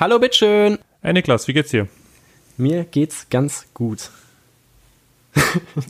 [0.00, 0.78] Hallo, bitteschön.
[1.02, 1.86] Hey Niklas, wie geht's dir?
[2.56, 4.10] Mir geht's ganz gut.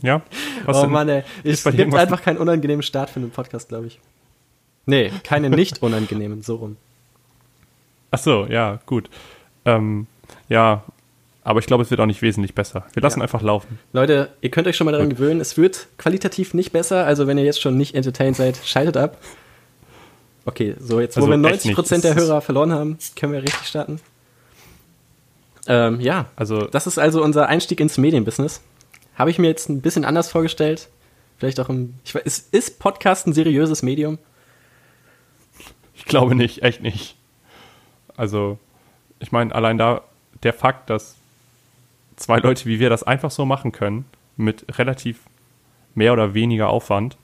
[0.02, 0.22] Ja?
[0.66, 0.90] Was oh denn?
[0.90, 1.22] Mann, ey.
[1.42, 4.00] Es bei dir gibt einfach keinen unangenehmen Start für einen Podcast, glaube ich.
[4.86, 6.76] Nee, keine nicht unangenehmen, so rum.
[8.10, 9.08] Ach so, ja, gut.
[9.64, 10.06] Ähm,
[10.48, 10.84] ja,
[11.42, 12.86] aber ich glaube, es wird auch nicht wesentlich besser.
[12.92, 13.22] Wir lassen Ja.
[13.22, 13.78] einfach laufen.
[13.92, 17.38] Leute, ihr könnt euch schon mal daran gewöhnen, es wird qualitativ nicht besser, also wenn
[17.38, 19.18] ihr jetzt schon nicht entertained seid, schaltet ab.
[20.46, 22.04] Okay, so jetzt, wo Also wir echt 90% nicht.
[22.04, 24.00] der Hörer verloren haben, können wir richtig starten.
[25.66, 28.60] Ähm, ja, Also, das ist also unser Einstieg ins Medienbusiness.
[29.16, 30.88] Habe ich mir jetzt ein bisschen anders vorgestellt.
[31.38, 31.94] Vielleicht auch im.
[32.04, 34.18] Ich weiß, ist, ist Podcast ein seriöses Medium?
[35.94, 37.16] ich glaube nicht, echt nicht.
[38.16, 38.58] Also,
[39.20, 40.02] ich meine, allein da
[40.42, 41.16] der Fakt, dass
[42.16, 44.04] zwei Leute wie wir das einfach so machen können,
[44.36, 45.20] mit relativ
[45.94, 47.16] mehr oder weniger Aufwand,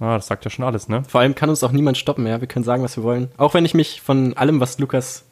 [0.00, 1.02] ah, das sagt ja schon alles, ne?
[1.08, 2.40] Vor allem kann uns auch niemand stoppen, ja.
[2.40, 3.30] Wir können sagen, was wir wollen.
[3.36, 5.24] Auch wenn ich mich von allem, was Lukas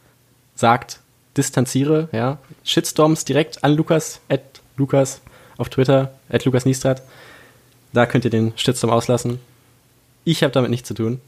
[0.54, 1.00] sagt,
[1.37, 2.38] distanziere, ja.
[2.64, 4.42] Shitstorms direkt an Lukas, at
[4.76, 5.20] Lukas
[5.59, 7.02] auf Twitter, at Lukas Niestrat.
[7.92, 9.38] Da könnt ihr den Shitstorm auslassen.
[10.24, 11.20] Ich habe damit nichts zu tun.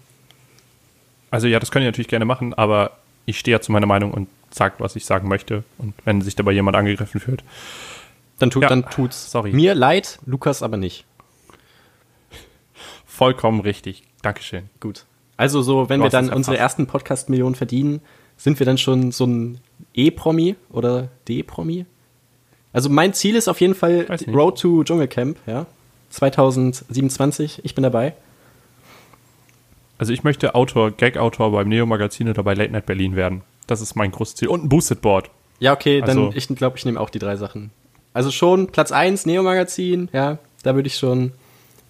[1.30, 2.92] Also ja, das könnt ihr natürlich gerne machen, aber
[3.26, 5.64] ich stehe ja zu meiner Meinung und sage, was ich sagen möchte.
[5.78, 7.42] Und wenn sich dabei jemand angegriffen fühlt,
[8.38, 9.30] Dann, tut, Ja, dann tut's.
[9.30, 9.52] sorry.
[9.52, 11.04] Mir leid, Lukas aber nicht.
[13.16, 14.02] Vollkommen richtig.
[14.22, 14.68] Dankeschön.
[14.80, 15.04] Gut.
[15.36, 18.00] Also so, wenn Du wir dann unsere ersten Podcast-Millionen verdienen,
[18.36, 19.58] sind wir dann schon so ein
[19.94, 21.86] E-Promi oder D-Promi?
[22.72, 24.06] Also mein Ziel ist auf jeden Fall.
[24.28, 25.66] Road to Dschungelcamp, ja.
[26.10, 28.14] 2027, ich bin dabei.
[29.98, 33.42] Also ich möchte Autor, Gag-Autor beim Neo-Magazin oder bei Late Night Berlin werden.
[33.66, 34.48] Das ist mein großes Ziel.
[34.48, 35.30] Und ein Boosted Board.
[35.58, 37.70] Ja, okay, dann Also- ich glaube, ich nehme auch die drei Sachen.
[38.12, 41.32] Also schon Platz 1, Neo-Magazin, ja, da würde ich schon,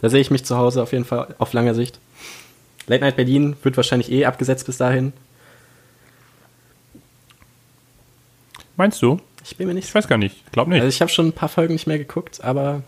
[0.01, 1.99] da sehe ich mich zu Hause auf jeden Fall auf lange Sicht.
[2.87, 5.13] Late Night Berlin wird wahrscheinlich eh abgesetzt bis dahin.
[8.77, 9.21] Meinst du?
[9.45, 10.51] Ich bin mir nicht Ich weiß gar nicht.
[10.53, 10.81] Glaub nicht.
[10.81, 12.83] Also ich habe schon ein paar Folgen nicht mehr geguckt, aber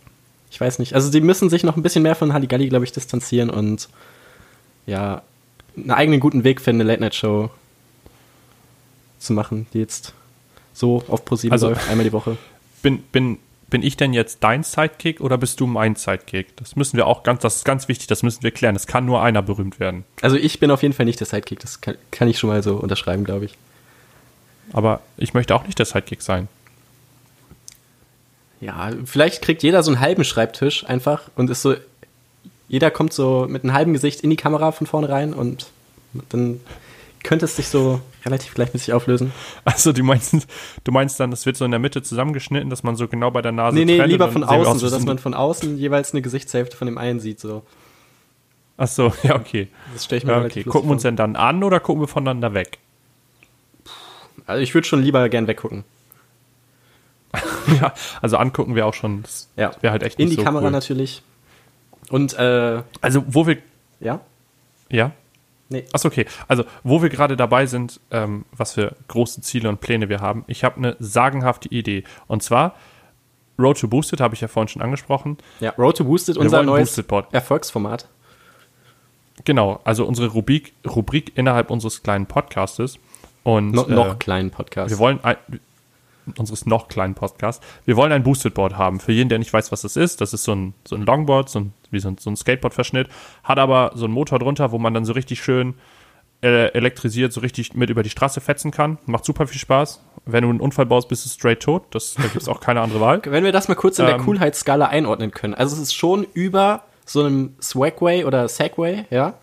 [0.51, 0.95] ich weiß nicht.
[0.95, 3.89] Also sie müssen sich noch ein bisschen mehr von Halligalli, glaube ich, distanzieren und
[4.87, 5.23] ja,
[5.77, 7.51] einen eigenen guten Weg finden, eine Late-Night-Show
[9.19, 10.13] zu machen, die jetzt
[10.73, 12.37] so auf ProSieben Also- läuft, einmal die Woche.
[12.83, 13.39] bin, bin,
[13.71, 16.57] bin ich denn jetzt dein Sidekick oder bist du mein Sidekick?
[16.57, 18.77] Das müssen wir auch ganz, das ist ganz wichtig, das müssen wir klären.
[18.77, 20.05] Es kann nur einer berühmt werden.
[20.23, 22.63] Also ich bin auf jeden Fall nicht der Sidekick, das kann, kann ich schon mal
[22.63, 23.55] so unterschreiben, glaube ich.
[24.73, 26.49] Aber ich möchte auch nicht der Sidekick sein.
[28.61, 31.75] Ja, vielleicht kriegt jeder so einen halben Schreibtisch einfach und ist so,
[32.69, 35.71] jeder kommt so mit einem halben Gesicht in die Kamera von vorne rein und
[36.31, 36.61] dann
[37.29, 39.35] könnte es sich so relativ gleichmäßig auflösen.
[39.67, 40.35] Also du meinst,
[40.85, 43.43] du meinst dann, das wird so in der Mitte zusammengeschnitten, dass man so genau bei
[43.43, 46.23] der Nase Nee, nee, lieber von außen, aus so dass man von außen jeweils eine
[46.23, 47.39] Gesichtshälfte von dem einen sieht.
[47.39, 47.65] So.
[48.79, 49.69] Ach so, ja, okay.
[49.93, 50.65] Das stelle ich mir Ja, okay.
[50.65, 52.79] Gucken wir uns denn dann an oder gucken wir voneinander weg?
[54.47, 55.85] Also ich würde schon lieber gern weggucken.
[57.79, 59.23] ja, also angucken wir auch schon.
[59.23, 59.73] Das Ja.
[59.83, 60.71] wäre halt echt In die so Kamera cool.
[60.71, 61.23] natürlich.
[62.09, 63.59] Und, äh, Also wo wir,
[64.01, 64.21] ja?
[64.89, 65.13] ja,
[65.71, 65.85] Nee.
[65.93, 66.25] Achso, okay.
[66.47, 70.45] Also, wo wir gerade dabei sind, ähm, was für große Ziele und Pläne wir haben,
[70.47, 72.05] ich habe eine sagenhafte Idee.
[72.27, 72.75] Und zwar,
[73.59, 75.37] Road to Boosted habe ich ja vorhin schon angesprochen.
[75.61, 76.99] Ja, Road to Boosted, Wir unser neues.
[77.33, 78.09] Erfolgsformat.
[79.45, 82.99] Genau, also unsere Rubrik, Rubrik innerhalb unseres kleinen Podcastes.
[83.45, 84.91] Und No, äh, noch kleinen Podcast.
[84.91, 85.37] wir wollen ein,
[86.37, 89.01] unseres noch kleinen Podcasts, wir wollen ein Boosted Board haben.
[89.01, 91.49] Für jeden, der nicht weiß, was das ist, das ist so ein, so ein Longboard,
[91.49, 93.09] so ein, wie so ein, so ein Skateboard-Verschnitt,
[93.45, 95.75] hat aber so einen Motor drunter, wo man dann so richtig schön
[96.43, 98.99] äh, elektrisiert, so richtig mit über die Straße fetzen kann.
[99.07, 100.05] Macht super viel Spaß.
[100.25, 101.87] Wenn du einen Unfall baust, bist du straight tot.
[101.91, 103.21] Das, da gibt es auch keine andere Wahl.
[103.25, 105.55] Wenn wir das mal kurz in der Ähm, Coolheitsskala einordnen können.
[105.55, 109.35] Also es ist schon über so einem Swagway oder Segway, ja?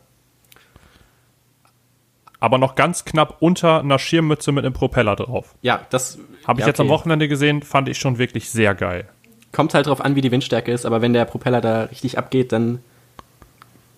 [2.40, 5.56] Aber noch ganz knapp unter einer Schirmmütze mit einem Propeller drauf.
[5.62, 6.94] Ja, das Habe ich ja, jetzt am okay.
[6.96, 9.08] Wochenende gesehen, fand ich schon wirklich sehr geil.
[9.52, 12.52] Kommt halt drauf an, wie die Windstärke ist, aber wenn der Propeller da richtig abgeht,
[12.52, 12.80] dann,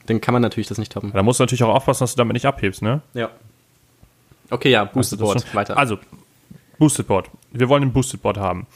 [0.06, 1.12] dann kann man natürlich das nicht toppen.
[1.14, 3.02] Da musst du natürlich auch aufpassen, dass du damit nicht abhebst, ne?
[3.14, 3.30] Ja.
[4.50, 5.78] Okay, ja, Boosted Also das Board, schon- weiter.
[5.78, 5.98] Also,
[6.78, 7.30] Boosted Board.
[7.52, 8.68] Wir wollen ein Boosted Board haben.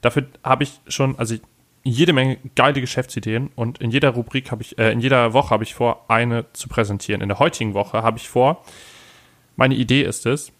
[0.00, 1.36] Dafür habe ich schon, also
[1.82, 5.62] jede Menge geile Geschäftsideen und in jeder Rubrik habe ich, äh, in jeder Woche habe
[5.62, 7.20] ich vor, eine zu präsentieren.
[7.20, 8.64] In der heutigen Woche habe ich vor,
[9.56, 10.52] meine Idee ist es,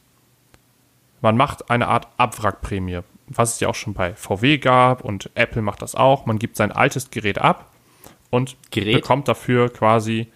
[1.20, 5.62] man macht eine Art Abwrackprämie, was es ja auch schon bei VW gab und Apple
[5.62, 6.26] macht das auch.
[6.26, 7.70] Man gibt sein altes Gerät ab
[8.30, 8.94] und Gerät?
[8.94, 10.28] bekommt dafür quasi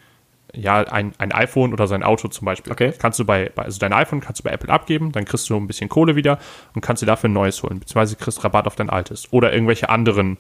[0.56, 2.73] ja, ein, ein iPhone oder sein Auto zum Beispiel.
[2.73, 2.93] Okay.
[2.99, 5.67] Kannst du bei, also dein iPhone kannst du bei Apple abgeben, dann kriegst du ein
[5.67, 6.39] bisschen Kohle wieder
[6.75, 9.89] und kannst dir dafür ein neues holen, beziehungsweise kriegst Rabatt auf dein altes oder irgendwelche
[9.89, 10.39] anderen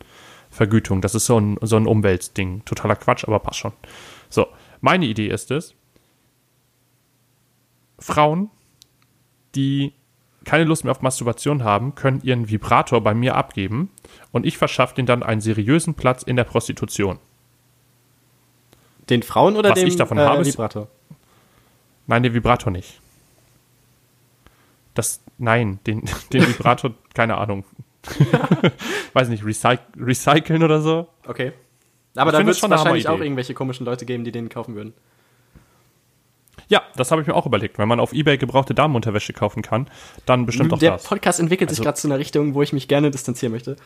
[0.50, 1.00] Vergütungen.
[1.00, 2.64] Das ist so ein, so ein Umweltding.
[2.64, 3.72] Totaler Quatsch, aber passt schon.
[4.28, 4.46] So,
[4.80, 5.74] meine Idee ist es,
[7.98, 8.50] Frauen,
[9.54, 9.92] die
[10.44, 13.90] keine Lust mehr auf Masturbation haben, können ihren Vibrator bei mir abgeben
[14.32, 17.18] und ich verschaffe denen dann einen seriösen Platz in der Prostitution.
[19.08, 20.88] Den Frauen oder Was dem ich davon äh, habe, Vibrator?
[22.06, 23.00] Nein, den Vibrator nicht.
[24.94, 26.02] Das, nein, den,
[26.32, 27.64] den Vibrator, keine Ahnung.
[29.14, 31.08] Weiß nicht, recyc recyceln oder so?
[31.26, 31.52] Okay.
[32.16, 34.74] Aber Ich da finde wird es wahrscheinlich auch irgendwelche komischen Leute geben, die den kaufen
[34.74, 34.92] würden.
[36.68, 37.78] Ja, das habe ich mir auch überlegt.
[37.78, 39.88] Wenn man auf Ebay gebrauchte Damenunterwäsche kaufen kann,
[40.26, 41.04] dann bestimmt auch Der das.
[41.04, 43.76] Podcast entwickelt sich Also- gerade zu einer Richtung, wo ich mich gerne distanzieren möchte.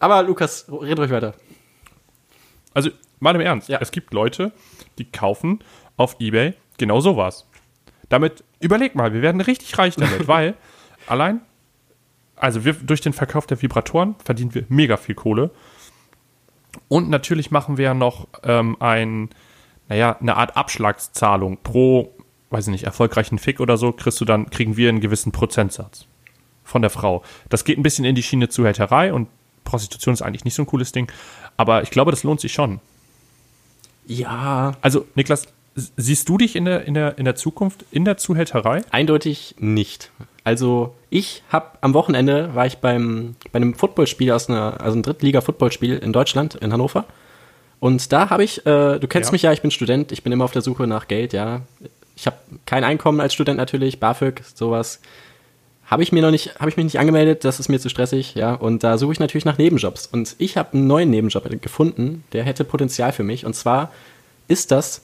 [0.00, 1.34] Aber Lukas, red ruhig weiter.
[2.74, 3.78] Also, mal im Ernst, Ja.
[3.80, 4.52] es gibt Leute,
[4.98, 5.60] die kaufen
[5.96, 7.46] auf Ebay genau sowas.
[8.08, 10.54] Damit, überleg mal, wir werden richtig reich damit, weil
[11.06, 11.40] allein,
[12.36, 15.50] also wir, durch den Verkauf der Vibratoren verdienen wir mega viel Kohle.
[16.88, 19.30] Und natürlich machen wir ja noch ähm, ein,
[19.90, 22.14] naja, eine Art Abschlagszahlung pro,
[22.50, 26.06] weiß ich nicht, erfolgreichen Fick oder so, kriegst du dann, kriegen wir einen gewissen Prozentsatz
[26.64, 27.22] von der Frau.
[27.48, 29.28] Das geht ein bisschen in die Schiene Zuhälterei und
[29.64, 31.10] Prostitution ist eigentlich nicht so ein cooles Ding,
[31.56, 32.80] aber ich glaube, das lohnt sich schon.
[34.06, 38.16] Ja, Also, Niklas, siehst du dich in der, in der, in der Zukunft in der
[38.16, 38.82] Zuhälterei?
[38.90, 40.10] eindeutig nicht.
[40.44, 45.02] Also ich habe am Wochenende war ich beim bei einem Footballspiel aus einer also ein
[45.02, 47.04] Drittliga-Footballspiel in Deutschland in Hannover
[47.80, 49.32] und da habe ich äh, du kennst Ja.
[49.32, 51.62] mich ja ich bin Student ich bin immer auf der Suche nach Geld ja
[52.16, 52.36] ich habe
[52.66, 55.00] kein Einkommen als Student natürlich BAföG sowas
[55.86, 58.34] habe ich mir noch nicht habe ich mich nicht angemeldet das ist mir zu stressig
[58.34, 62.24] ja und da suche ich natürlich nach Nebenjobs und ich habe einen neuen Nebenjob gefunden
[62.32, 63.90] der hätte Potenzial für mich und zwar
[64.48, 65.02] ist das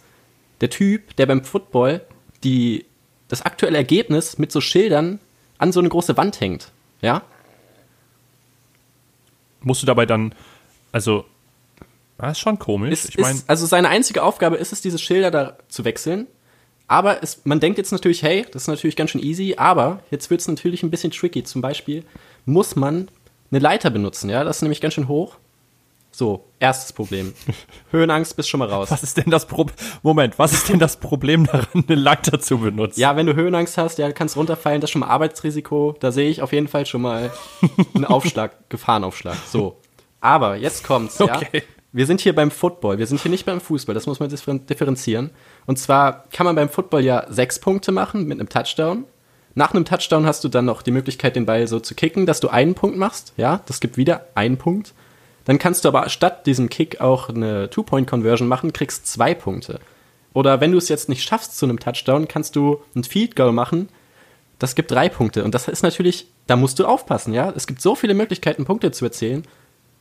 [0.61, 2.03] der Typ der beim Football
[2.45, 2.85] die
[3.29, 5.19] das aktuelle Ergebnis mit so Schildern
[5.59, 6.71] an so eine große Wand hängt.
[7.01, 7.23] Ja?
[9.61, 10.35] Musst du dabei dann,
[10.93, 11.25] also,
[12.19, 12.93] das ist schon komisch.
[12.93, 16.27] Ist, ich meine, ist, also seine einzige Aufgabe ist es, diese Schilder da zu wechseln.
[16.89, 20.31] Aber es, man denkt jetzt natürlich, hey, das ist natürlich ganz schön easy, aber jetzt
[20.31, 21.43] wird es natürlich ein bisschen tricky.
[21.43, 22.05] Zum Beispiel
[22.45, 23.09] muss man
[23.51, 24.45] eine Leiter benutzen, ja?
[24.45, 25.37] Das ist nämlich ganz schön hoch.
[26.13, 27.35] So, erstes Problem.
[27.91, 28.91] Höhenangst bist schon mal raus.
[28.91, 29.77] was ist denn das Problem?
[30.03, 32.99] Moment, was ist denn das Problem daran, eine Leiter zu benutzen?
[32.99, 35.95] Ja, wenn du Höhenangst hast, ja, kannst runterfallen, das ist schon mal Arbeitsrisiko.
[36.01, 37.31] Da sehe ich auf jeden Fall schon mal
[37.95, 39.37] einen Aufschlag, Gefahrenaufschlag.
[39.47, 39.77] So.
[40.21, 41.37] Aber jetzt kommt's, ja.
[41.37, 41.65] Okay.
[41.97, 44.67] Wir sind hier beim Football, wir sind hier nicht beim Fußball, das muss man differen-
[44.67, 45.31] differenzieren.
[45.65, 49.05] Und zwar kann man beim Football ja sechs Punkte machen mit einem Touchdown.
[49.55, 52.41] Nach einem Touchdown hast du dann noch die Möglichkeit, den Ball so zu kicken, dass
[52.41, 53.33] du einen Punkt machst.
[53.39, 54.93] Ja, das gibt wieder einen Punkt.
[55.47, 59.81] Dann kannst du aber statt diesem Kick auch eine Two-Point-Conversion machen, kriegst zwei Punkte.
[60.35, 63.53] Oder wenn du es jetzt nicht schaffst zu einem Touchdown, kannst du ein Field Goal
[63.53, 63.89] machen.
[64.59, 65.45] Das gibt drei Punkte.
[65.45, 67.51] Und das ist natürlich, da musst du aufpassen, ja.
[67.57, 69.47] Es gibt so viele Möglichkeiten, Punkte zu erzielen,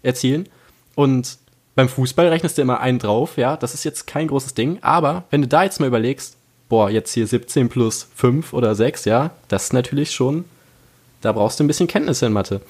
[0.03, 0.49] erzielen.
[0.95, 1.37] Und
[1.75, 3.57] beim Fußball rechnest du immer einen drauf, ja.
[3.57, 4.79] Das ist jetzt kein großes Ding.
[4.81, 6.37] Aber wenn du da jetzt mal überlegst,
[6.69, 10.45] boah, jetzt hier 17 plus 5 oder 6, ja, das ist natürlich schon,
[11.21, 12.61] da brauchst du ein bisschen Kenntnisse in Mathe.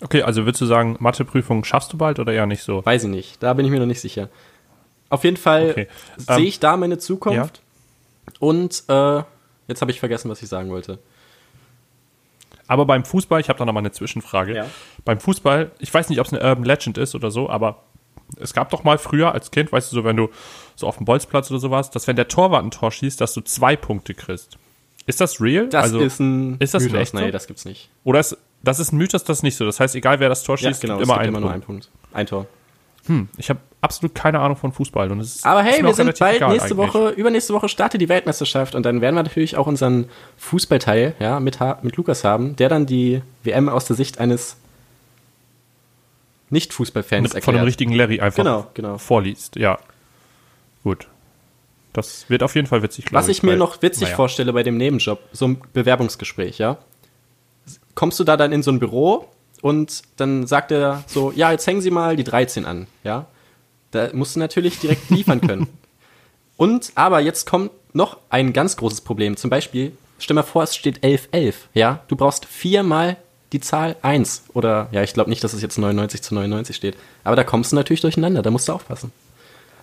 [0.00, 2.84] Okay, also würdest du sagen, Matheprüfung schaffst du bald oder eher nicht so?
[2.84, 3.42] Weiß ich nicht.
[3.42, 4.28] Da bin ich mir noch nicht sicher.
[5.08, 5.86] Auf jeden Fall Okay.
[6.16, 7.62] sehe Ähm, ich da meine Zukunft.
[8.40, 9.22] Und äh,
[9.68, 10.98] jetzt habe ich vergessen, was ich sagen wollte.
[12.66, 14.56] Aber beim Fußball, ich habe da noch mal eine Zwischenfrage.
[14.56, 14.66] Ja.
[15.04, 17.82] Beim Fußball, ich weiß nicht, ob es eine Urban Legend ist oder so, aber
[18.40, 20.30] es gab doch mal früher als Kind, weißt du, so wenn du
[20.76, 23.42] so auf dem Bolzplatz oder sowas, dass wenn der Torwart ein Tor schießt, dass du
[23.42, 24.58] zwei Punkte kriegst.
[25.06, 25.68] Ist das real?
[25.68, 26.98] Das also, ist ein ist das Mythos.
[26.98, 27.18] echt so?
[27.18, 27.90] Nee, das gibt's nicht.
[28.04, 29.66] Oder ist, das ist ein Mythos, das ist nicht so.
[29.66, 31.40] Das heißt, egal wer das Tor Ja, schießt, genau, gibt es immer gibt einen immer
[31.40, 31.68] nur Punkt.
[31.68, 31.90] einen Punkt.
[32.14, 32.46] Ein Tor.
[33.36, 35.10] Ich habe absolut keine Ahnung von Fußball.
[35.12, 36.76] Und es ist, Aber ist hey, mir wir sind bald nächste eigentlich.
[36.76, 40.06] Woche, übernächste Woche startet die Weltmeisterschaft und dann werden wir natürlich auch unseren
[40.38, 44.56] Fußballteil ja, mit, mit Lukas haben, der dann die WM aus der Sicht eines
[46.50, 47.44] Nicht-Fußballfans erklärt.
[47.44, 48.98] von einem richtigen Larry einfach Genau, genau.
[48.98, 49.56] vorliest.
[49.56, 49.78] Ja.
[50.82, 51.08] Gut.
[51.92, 53.06] Das wird auf jeden Fall witzig.
[53.12, 54.16] Was ich mir weil- noch witzig naja.
[54.16, 56.78] vorstelle bei dem Nebenjob, so ein Bewerbungsgespräch, ja.
[57.94, 59.28] Kommst du da dann in so ein Büro
[59.64, 63.24] und dann sagt er so, ja, jetzt hängen Sie mal die 13 an, ja.
[63.92, 65.68] Da musst du natürlich direkt liefern können.
[66.58, 69.38] Und, aber jetzt kommt noch ein ganz großes Problem.
[69.38, 72.02] Zum Beispiel, stell mal vor, es steht 11, 11, ja.
[72.08, 73.16] Du brauchst viermal
[73.52, 74.44] die Zahl 1.
[74.52, 76.98] Oder, ja, ich glaube nicht, dass es jetzt 99 zu 99 steht.
[77.22, 79.12] Aber da kommst du natürlich durcheinander, da musst du aufpassen.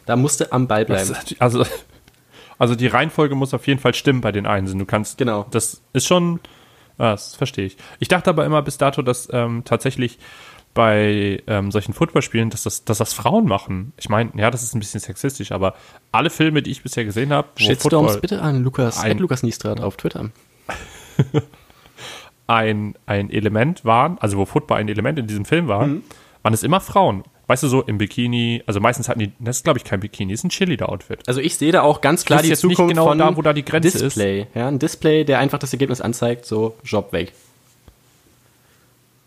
[0.06, 1.16] Da musst du am Ball bleiben.
[1.40, 1.66] Also,
[2.60, 4.78] also die Reihenfolge muss auf jeden Fall stimmen bei den Einsen.
[4.78, 5.18] Du kannst.
[5.18, 5.48] Genau.
[5.50, 6.40] Das ist schon.
[6.98, 7.78] Ah, Das verstehe ich.
[8.00, 10.20] Ich dachte aber immer bis dato, dass ähm, tatsächlich
[10.74, 13.92] bei ähm, solchen Footballspielen, dass das, dass das Frauen machen.
[13.98, 15.74] Ich meine, ja, das ist ein bisschen sexistisch, aber
[16.14, 17.82] alle Filme, die ich bisher gesehen habe, Shitstorms
[18.14, 20.30] Football bitte an Lukas, Ein- Lukas Niestrat auf Twitter.
[22.48, 26.04] ein, ein Element waren, also wo Football ein Element in diesem Film war, Mhm.
[26.44, 27.24] waren es immer Frauen.
[27.52, 30.32] Weißt du, so im Bikini, also meistens hatten die, das ist glaube ich kein Bikini,
[30.32, 31.28] ist ein Cheerleader-Outfit.
[31.28, 33.66] Also ich sehe da auch ganz klar die Zukunft genau von da, wo da die
[33.66, 34.02] Grenze ist.
[34.02, 34.48] Display.
[34.56, 37.34] Ja, ein Display, der einfach das Ergebnis anzeigt, so Job weg.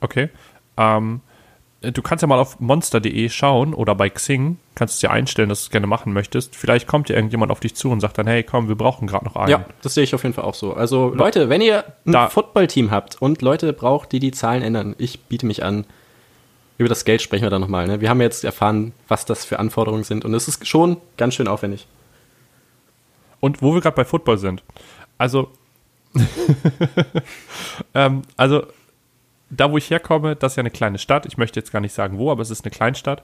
[0.01, 0.31] Okay.
[0.79, 1.21] Ähm,
[1.83, 5.51] du kannst ja mal auf monster.de schauen oder bei Xing, kannst du es dir einstellen,
[5.51, 6.57] dass du es gerne machen möchtest.
[6.57, 9.27] Vielleicht kommt ja irgendjemand auf dich zu und sagt dann, hey, komm, wir brauchen gerade
[9.27, 9.51] noch einen.
[9.51, 10.73] Ja, das sehe ich auf jeden Fall auch so.
[10.73, 15.21] Also Leute, wenn ihr ein Footballteam habt und Leute braucht, die die Zahlen ändern, ich
[15.21, 15.85] biete mich an.
[16.77, 17.87] Über das Geld sprechen wir dann nochmal.
[17.87, 18.01] Ne?
[18.01, 21.49] Wir haben jetzt erfahren, was das für Anforderungen sind und es ist schon ganz schön
[21.49, 21.87] aufwendig.
[23.41, 24.63] Und wo wir gerade bei Football sind.
[25.19, 25.51] Also,
[27.95, 28.67] ähm, also,
[29.51, 31.27] da wo ich herkomme, das ist ja eine kleine Stadt.
[31.27, 33.23] Ich möchte jetzt gar nicht sagen wo, aber es ist eine Kleinstadt.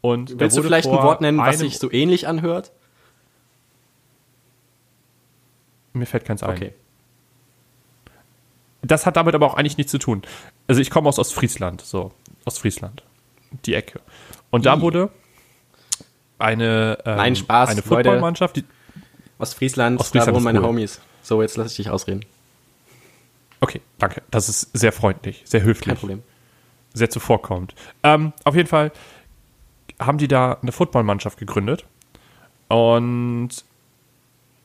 [0.00, 2.72] Und Willst du vielleicht ein Wort nennen, was sich so ähnlich anhört?
[5.94, 6.50] Mir fällt keins ein.
[6.56, 6.74] Okay.
[8.82, 10.22] Das hat damit aber auch eigentlich nichts zu tun.
[10.66, 12.12] Also ich komme aus Ostfriesland, so
[12.44, 13.02] Ostfriesland,
[13.64, 14.00] die Ecke.
[14.50, 15.10] Und da wurde
[16.38, 17.82] eine, ähm, Nein, Spaß, eine.
[17.82, 18.64] Footballmannschaft, die,
[19.38, 20.68] Ostfriesland, Ostfriesland da wohnen meine cool.
[20.68, 21.00] Homies.
[21.22, 22.24] So, jetzt lasse ich dich ausreden.
[23.60, 25.88] okay, danke, das ist sehr freundlich, sehr höflich.
[25.88, 26.22] Kein Problem.
[26.92, 27.74] sehr zuvorkommt.
[28.02, 28.92] Ähm, auf jeden Fall
[29.98, 31.84] haben die da eine Footballmannschaft gegründet
[32.68, 33.64] und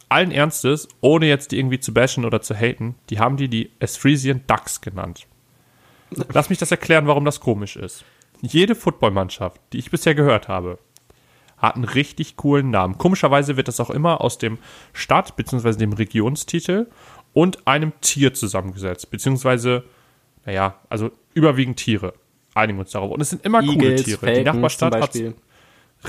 [0.09, 3.71] allen Ernstes, ohne jetzt die irgendwie zu bashen oder zu haten, die haben die die
[3.79, 5.27] Esthresian Ducks genannt.
[6.33, 8.03] Lass mich das erklären, warum das komisch ist.
[8.41, 10.79] Jede Footballmannschaft, die ich bisher gehört habe,
[11.57, 12.97] hat einen richtig coolen Namen.
[12.97, 14.59] Komischerweise wird das auch immer aus dem
[14.93, 15.73] Stadt- bzw.
[15.73, 16.87] dem Regionstitel
[17.33, 19.83] und einem Tier zusammengesetzt, beziehungsweise,
[20.45, 22.13] naja, also überwiegend Tiere.
[22.55, 23.11] Einigen uns darauf.
[23.11, 24.19] Und es sind immer coole Eagles, Tiere.
[24.19, 25.19] Falcons die Nachbarstadt hat.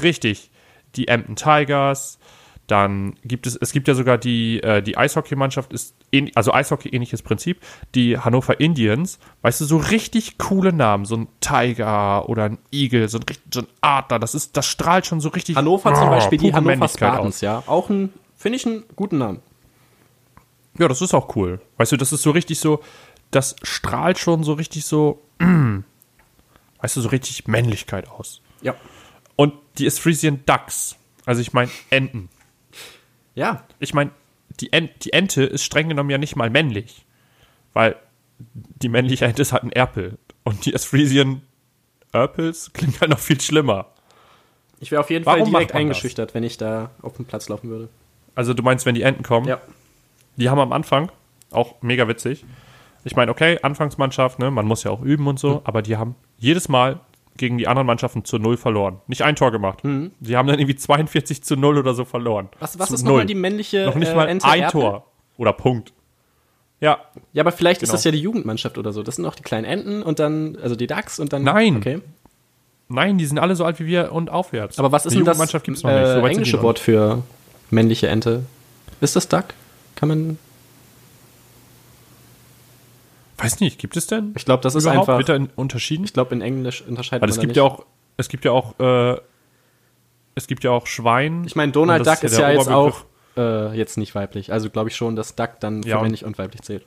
[0.02, 0.50] Richtig.
[0.96, 2.18] Die Emden Tigers.
[2.70, 6.90] Dann gibt es, es gibt ja sogar die, äh, die Eishockeymannschaft ist, ähn, also Eishockey
[6.90, 7.60] ähnliches Prinzip.
[7.96, 11.04] Die Hannover Indians, weißt du, so richtig coole Namen.
[11.04, 14.20] So ein Tiger oder ein Igel, so ein, so ein Adler.
[14.20, 15.56] Das ist, das strahlt schon so richtig.
[15.56, 17.64] Hannover zum oh, Beispiel, die Hannover Spartans, ja.
[17.66, 19.40] Auch ein, finde ich, einen guten Namen.
[20.78, 21.60] Ja, das ist auch cool.
[21.76, 22.80] Weißt du, das ist so richtig so,
[23.32, 25.78] das strahlt schon so richtig so, mm,
[26.82, 28.42] weißt du, so richtig Männlichkeit aus.
[28.62, 28.76] Ja.
[29.34, 30.94] Und die Esthresian Ducks,
[31.26, 32.28] also ich meine Enten.
[33.34, 34.10] Ja, Ich meine,
[34.60, 37.04] die, Ent, die Ente ist streng genommen ja nicht mal männlich,
[37.72, 37.96] weil
[38.38, 40.18] die männliche Ente ist halt ein Erpel.
[40.44, 41.42] Und die Esthresian
[42.12, 43.86] Erpels klingt halt noch viel schlimmer.
[44.80, 45.96] ich wäre auf jeden Warum Fall direkt man das?
[45.96, 47.88] eingeschüchtert, wenn ich da auf den Platz laufen würde.
[48.34, 49.60] Also du meinst, wenn die Enten kommen, Ja.
[50.36, 51.12] die haben am Anfang,
[51.50, 52.44] auch mega witzig,
[53.04, 55.60] ich meine, okay, Anfangsmannschaft, ne, man muss ja auch üben und so, Mhm.
[55.64, 57.00] aber die haben jedes Mal
[57.40, 59.00] gegen die anderen Mannschaften zu null verloren.
[59.08, 59.82] Nicht ein Tor gemacht.
[59.82, 60.12] Mhm.
[60.20, 62.48] Die haben dann irgendwie 42 zu null oder so verloren.
[62.60, 64.68] Was, was zu ist nochmal die männliche Noch nicht äh, mal Ente ein?
[64.68, 65.06] Tor.
[65.38, 65.92] Oder Punkt.
[66.80, 66.98] Ja,
[67.32, 67.96] Ja, aber vielleicht ist Genau.
[67.96, 69.02] das ja die Jugendmannschaft oder so.
[69.02, 71.42] Das sind auch die kleinen Enten und dann, also die Ducks und dann.
[71.42, 71.76] Nein.
[71.78, 72.00] Okay.
[72.88, 74.78] nein, die sind alle so alt wie wir und aufwärts.
[74.78, 76.06] Aber was ist Eine denn das Jugendmannschaft gibt's noch nicht.
[76.06, 77.22] So äh, die englische Wort für
[77.70, 78.44] männliche Ente?
[79.00, 79.46] Ist das Duck?
[79.96, 80.38] Kann man.
[83.42, 84.32] Weiß nicht, gibt es denn?
[84.36, 85.18] Ich glaube, das ist einfach.
[85.18, 86.04] Wird da unterschieden?
[86.04, 87.56] Ich glaube, in Englisch unterscheidet es man da gibt nicht.
[87.56, 87.84] ja auch,
[88.16, 89.20] es gibt ja auch, äh,
[90.34, 91.44] es gibt ja auch Schwein.
[91.46, 93.04] Ich meine, Donald Duck ist der ja, jetzt auch
[93.36, 94.52] äh, jetzt nicht weiblich.
[94.52, 96.84] Also glaube ich schon, dass Duck dann Ja, für und- männlich und weiblich zählt.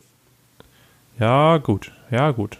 [1.19, 1.91] Ja, gut.
[2.11, 2.57] Ja, gut.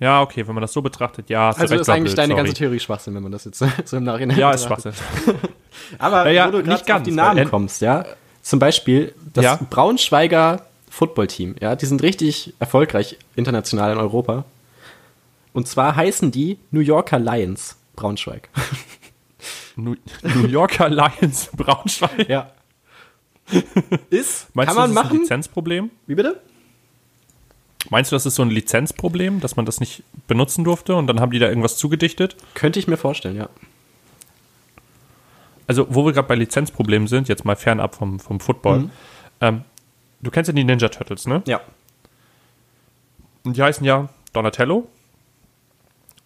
[0.00, 1.48] Ja, okay, wenn man das so betrachtet, ja.
[1.48, 2.42] hast du Also ist eigentlich blöd, deine sorry.
[2.44, 4.94] ganze Theorie Schwachsinn, wenn man das jetzt so im Nachhinein Ja, ist betrachtet.
[4.96, 5.34] Schwachsinn.
[5.98, 8.04] Aber Naja, wo du nicht gerade auf die Namen en- kommst, ja.
[8.42, 9.58] Zum Beispiel das Ja.
[9.68, 14.44] Braunschweiger Footballteam, ja, die sind richtig erfolgreich international in Europa.
[15.52, 18.48] Und zwar heißen die New Yorker Lions Braunschweig.
[19.76, 22.28] New, New Yorker Lions Braunschweig.
[22.28, 22.52] Ja.
[24.10, 25.18] Ist, Meinst kann du, man das ist ein machen.
[25.20, 25.90] Lizenzproblem?
[26.06, 26.40] Wie bitte?
[27.90, 31.20] Meinst du, das ist so ein Lizenzproblem, dass man das nicht benutzen durfte und dann
[31.20, 32.36] haben die da irgendwas zugedichtet?
[32.54, 33.48] Könnte ich mir vorstellen, ja.
[35.66, 38.78] Also, wo wir gerade bei Lizenzproblemen sind, jetzt mal fernab vom, vom Football.
[38.78, 38.90] Mhm.
[39.40, 39.64] Ähm,
[40.20, 41.42] du kennst ja die Ninja Turtles, ne?
[41.46, 41.60] Ja.
[43.44, 44.88] Und die heißen ja Donatello,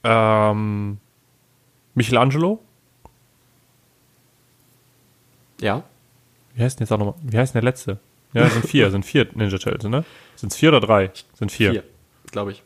[0.05, 0.99] ähm,
[1.95, 2.61] Michelangelo.
[5.61, 5.85] Ja.
[6.55, 7.15] Wie heißt denn jetzt auch nochmal?
[7.23, 7.99] Wie heißt denn der letzte?
[8.33, 10.05] Ja, sind vier, sind vier Ninja Turtles, ne?
[10.37, 11.11] Sind es vier oder drei?
[11.35, 11.73] Sind vier.
[11.73, 11.85] Vier,
[12.31, 12.63] glaube ich.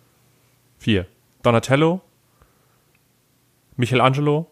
[0.79, 1.07] Vier.
[1.43, 2.01] Donatello,
[3.77, 4.47] Michelangelo.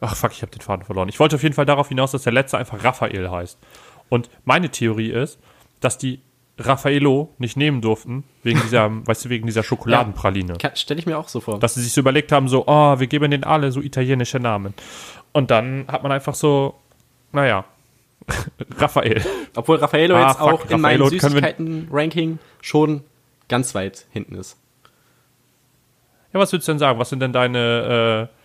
[0.00, 1.08] Ach fuck, ich habe den Faden verloren.
[1.08, 3.58] Ich wollte auf jeden Fall darauf hinaus, dass der letzte einfach Raphael heißt.
[4.10, 5.38] Und meine Theorie ist,
[5.80, 6.20] dass die
[6.58, 10.58] Raffaello nicht nehmen durften, wegen dieser, weißt du, wegen dieser Schokoladenpraline.
[10.74, 11.58] Stelle ich mir auch so vor.
[11.58, 14.74] Dass sie sich so überlegt haben, so, oh, wir geben denen alle so italienische Namen.
[15.32, 16.74] Und dann hat man einfach so,
[17.32, 17.64] naja,
[18.76, 19.24] Raphael.
[19.56, 23.02] Obwohl Raffaello Ah, jetzt fuck, auch in meinem Raffaello wir- Süßigkeiten-Ranking schon
[23.48, 24.58] ganz weit hinten ist.
[26.32, 26.98] Ja, was würdest du denn sagen?
[26.98, 28.36] Was sind denn deine, äh,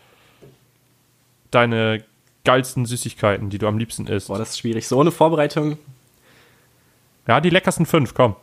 [1.51, 2.03] deine
[2.45, 4.27] geilsten Süßigkeiten, die du am liebsten isst?
[4.29, 4.87] Boah, das ist schwierig.
[4.87, 5.77] So ohne Vorbereitung,
[7.27, 8.35] Ja, die leckersten fünf, komm.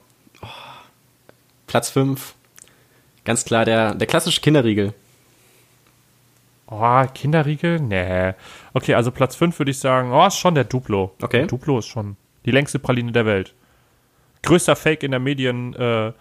[1.66, 2.34] Platz 5.
[3.24, 4.92] Ganz klar, der, der klassische Kinderriegel.
[6.66, 7.80] Oh, Kinderriegel?
[7.80, 8.32] Nee.
[8.74, 11.14] Okay, also Platz 5 würde ich sagen, oh, ist schon der Duplo.
[11.22, 11.38] Okay.
[11.38, 13.54] Der Duplo ist schon die längste Praline der Welt.
[14.42, 16.12] Größter Fake in der Medien, äh,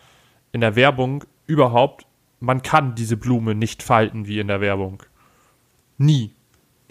[0.52, 2.06] in der Werbung überhaupt.
[2.40, 5.04] Man kann diese Blume nicht falten wie in der Werbung.
[5.98, 6.34] Nie.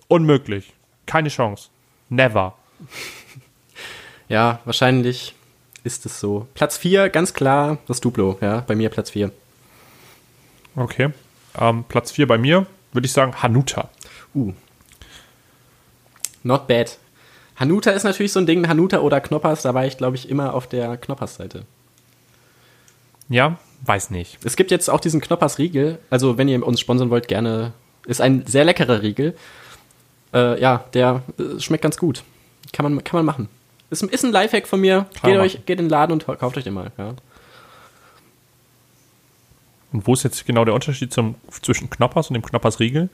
[0.08, 0.72] Unmöglich.
[1.10, 1.70] Keine Chance.
[2.08, 2.54] Never.
[4.28, 5.34] Ja, wahrscheinlich
[5.82, 6.46] ist es so.
[6.54, 8.38] Platz 4, ganz klar, das Duplo.
[8.40, 9.32] Ja, bei mir Platz 4.
[10.76, 11.10] Okay.
[11.58, 13.90] Ähm, Platz 4 bei mir würde ich sagen Hanuta.
[14.32, 14.52] Uh.
[16.44, 16.96] Not bad.
[17.56, 20.54] Hanuta ist natürlich so ein Ding, Hanuta oder Knoppers, da war ich, glaube ich, immer
[20.54, 21.64] auf der Knoppers-Seite.
[23.28, 24.38] Ja, weiß nicht.
[24.44, 27.72] Es gibt jetzt auch diesen Knoppers-Riegel, also wenn ihr uns sponsern wollt, gerne.
[28.06, 29.34] Ist ein sehr leckerer Riegel.
[30.32, 32.22] Äh, ja, der äh, schmeckt ganz gut.
[32.72, 33.48] Kann man, kann man machen.
[33.90, 35.06] Ist, ist ein Lifehack von mir.
[35.20, 36.92] Kann Geht, euch, geht in den Laden und kauft euch den mal.
[36.96, 37.14] Ja.
[39.92, 43.08] Und wo ist jetzt genau der Unterschied zum, zwischen Knoppers und dem Knoppers-Riegel?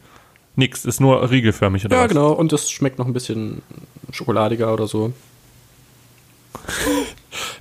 [0.56, 2.08] Nix, ist nur riegelförmig oder ja, was?
[2.08, 2.32] genau.
[2.32, 3.62] Und das schmeckt noch ein bisschen
[4.10, 5.12] schokoladiger oder so.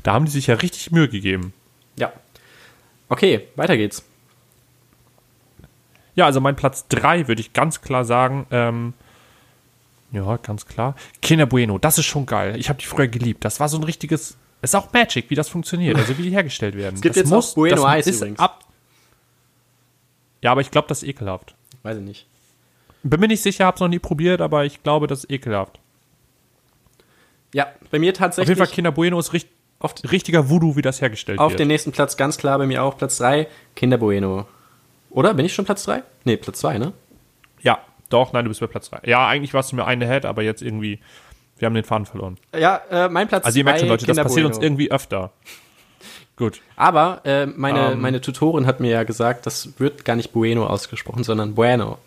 [0.04, 1.52] Da haben die sich ja richtig Mühe gegeben.
[1.98, 2.14] Ja.
[3.10, 4.06] Okay, weiter geht's.
[6.16, 8.94] Ja, also mein Platz 3 würde ich ganz klar sagen, ähm,
[10.16, 10.96] ja, ganz klar.
[11.22, 12.56] Kinder Bueno, das ist schon geil.
[12.58, 13.46] Ich habe die früher geliebt.
[13.46, 16.32] Das war so ein richtiges, es ist auch Magic, wie das funktioniert, also wie die
[16.32, 16.96] hergestellt werden.
[16.96, 18.40] Es gibt das jetzt auch Bueno das Eis ist übrigens.
[18.40, 18.66] Ab
[20.46, 21.56] ja, aber ich glaube, das ist ekelhaft.
[21.82, 22.28] Weiß ich nicht.
[23.02, 25.80] Bin mir nicht sicher, hab's noch nie probiert, aber ich glaube, das ist ekelhaft.
[27.52, 30.84] Ja, bei mir Auf tatsächlich jeden Fall Kinder Bueno ist richt, auf, richtiger Voodoo, wie
[30.84, 31.60] das hergestellt auf wird.
[31.62, 34.46] den nächsten Platz ganz klar bei mir auch Platz 3, Kinder Bueno.
[35.10, 35.34] Oder?
[35.34, 36.04] Bin ich schon Platz 3?
[36.26, 36.94] Nee, Platz 2, ne?
[37.62, 39.02] ja, doch, nein, du bist bei Platz 3.
[39.06, 41.00] Ja, eigentlich warst du mir eine Head, aber jetzt irgendwie,
[41.58, 42.38] wir haben den Faden verloren.
[42.58, 43.48] Ja, äh, mein Platz 2.
[43.48, 45.32] Also ihr merkt schon, Leute, das passiert uns irgendwie öfter.
[46.38, 46.62] Gut.
[46.76, 48.02] Aber äh, meine, Ähm.
[48.02, 51.98] meine Tutorin hat mir ja gesagt, das wird gar nicht Bueno ausgesprochen, sondern Bueno.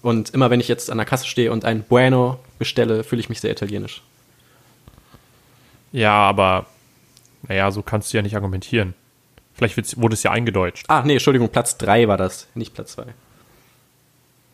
[0.00, 3.28] Und immer wenn ich jetzt an der Kasse stehe und ein Bueno bestelle, fühle ich
[3.28, 4.02] mich sehr italienisch.
[5.90, 6.66] Ja, aber
[7.48, 8.94] naja, so kannst du ja nicht argumentieren.
[9.54, 10.84] Vielleicht wurde es ja eingedeutscht.
[10.88, 13.06] Ah, nee, Entschuldigung, Platz 3 war das, nicht Platz 2.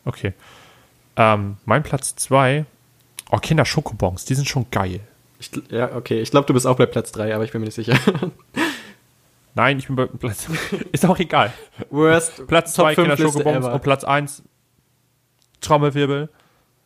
[0.05, 0.33] Okay.
[1.17, 2.65] Ähm, mein Platz 2,
[3.31, 4.99] oh, Kinder Schokobons, die sind schon geil.
[5.39, 7.65] Ich, ja, okay, ich glaube, du bist auch bei Platz 3, aber ich bin mir
[7.65, 7.97] nicht sicher.
[9.55, 10.47] Nein, ich bin bei Platz,
[10.91, 11.53] ist auch egal.
[11.89, 14.43] Worst Platz Top 2 fünf Kinder Schokobons und Platz 1
[15.61, 16.29] Trommelwirbel.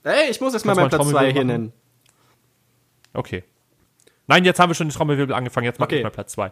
[0.04, 1.74] Ey, ich muss jetzt mal meinen Platz 2 hier nennen.
[3.14, 3.44] Okay.
[4.28, 5.98] Nein, jetzt haben wir schon die Trommelwirbel angefangen, jetzt mach Okay.
[5.98, 6.52] ich mal Platz 2.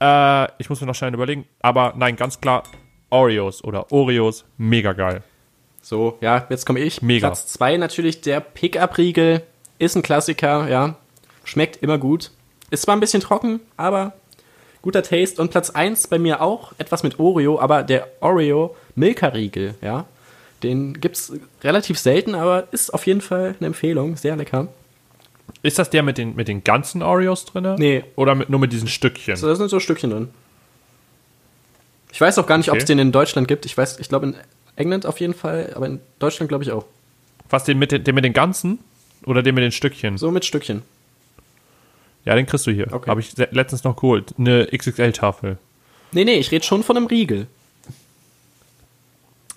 [0.00, 2.64] Äh, ich muss mir noch schnell überlegen, aber nein, ganz klar,
[3.10, 5.22] Oreos oder Oreos, mega geil.
[5.82, 7.02] So, ja, jetzt komme ich.
[7.02, 7.28] Mega.
[7.28, 9.42] Platz 2 natürlich der Pickup-Riegel.
[9.78, 10.94] Ist ein Klassiker, ja.
[11.44, 12.30] Schmeckt immer gut.
[12.70, 14.12] Ist zwar ein bisschen trocken, aber
[14.80, 15.42] guter Taste.
[15.42, 20.06] Und Platz 1 bei mir auch etwas mit Oreo, aber der Oreo Milka-Riegel, ja.
[20.62, 21.32] Den gibt's
[21.64, 24.16] relativ selten, aber ist auf jeden Fall eine Empfehlung.
[24.16, 24.68] Sehr lecker.
[25.64, 27.74] Ist das der mit den, mit den ganzen Oreos drin?
[27.78, 28.04] Nee.
[28.14, 29.34] Oder mit, nur mit diesen Stückchen?
[29.34, 30.28] So, da sind so Stückchen drin.
[32.12, 32.92] Ich weiß auch gar nicht, ob es Okay.
[32.92, 33.66] den in Deutschland gibt.
[33.66, 34.36] Ich weiß, ich glaube in
[34.76, 36.84] England auf jeden Fall, aber in Deutschland glaube ich auch.
[37.50, 38.78] Was, den mit, den, den mit den ganzen?
[39.26, 40.18] Oder den mit den Stückchen?
[40.18, 40.82] So mit Stückchen.
[42.24, 42.92] Ja, den kriegst du hier.
[42.92, 43.10] Okay.
[43.10, 44.34] Habe ich letztens noch geholt.
[44.38, 45.58] Eine XXL-Tafel.
[46.12, 47.46] Nee, nee, ich rede schon von einem Riegel.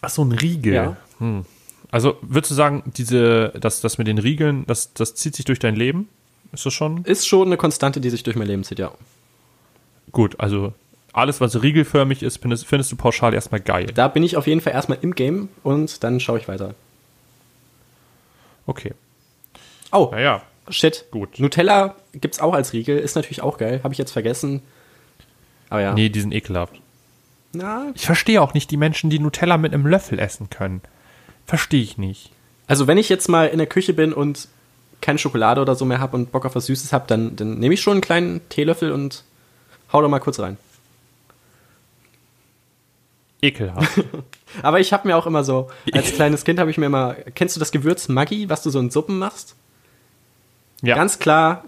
[0.02, 0.74] Ach so, ein Riegel.
[0.74, 0.98] Ja.
[1.20, 1.46] Hm.
[1.92, 5.60] Also würdest du sagen, diese, das, das mit den Riegeln, das, das zieht sich durch
[5.60, 6.10] dein Leben?
[6.52, 7.04] Ist das schon?
[7.06, 8.92] Ist schon eine Konstante, die sich durch mein Leben zieht, ja.
[10.12, 10.74] Gut, also
[11.16, 13.88] alles, was riegelförmig ist, findest, findest du pauschal erstmal geil.
[13.94, 16.76] Da bin ich auf jeden Fall erstmal im Game und dann schaue ich weiter.
[18.68, 18.94] Okay.
[19.92, 21.06] Oh, Naja, shit.
[21.12, 21.40] gut.
[21.40, 24.62] Nutella gibt's auch als Riegel, ist natürlich auch geil, habe ich jetzt vergessen.
[25.70, 25.94] Aber ja.
[25.94, 26.74] Nee, die sind ekelhaft.
[27.54, 30.82] Na, Ich verstehe auch nicht die Menschen, die Nutella mit einem Löffel essen können.
[31.46, 32.32] Verstehe ich nicht.
[32.68, 34.48] also wenn ich jetzt mal in der Küche bin und
[35.02, 37.76] keine Schokolade oder so mehr habe und Bock auf was Süßes habe, dann, dann nehme
[37.76, 39.24] ich schon einen kleinen Teelöffel und
[39.94, 40.58] hau da mal kurz rein.
[43.42, 44.02] Ekelhaft.
[44.64, 47.56] Aber ich habe mir auch immer so, als kleines Kind habe ich mir immer, kennst
[47.56, 49.56] du das Gewürz Maggi, was du so in Suppen machst?
[50.82, 50.96] ja.
[50.96, 51.64] Ganz klar,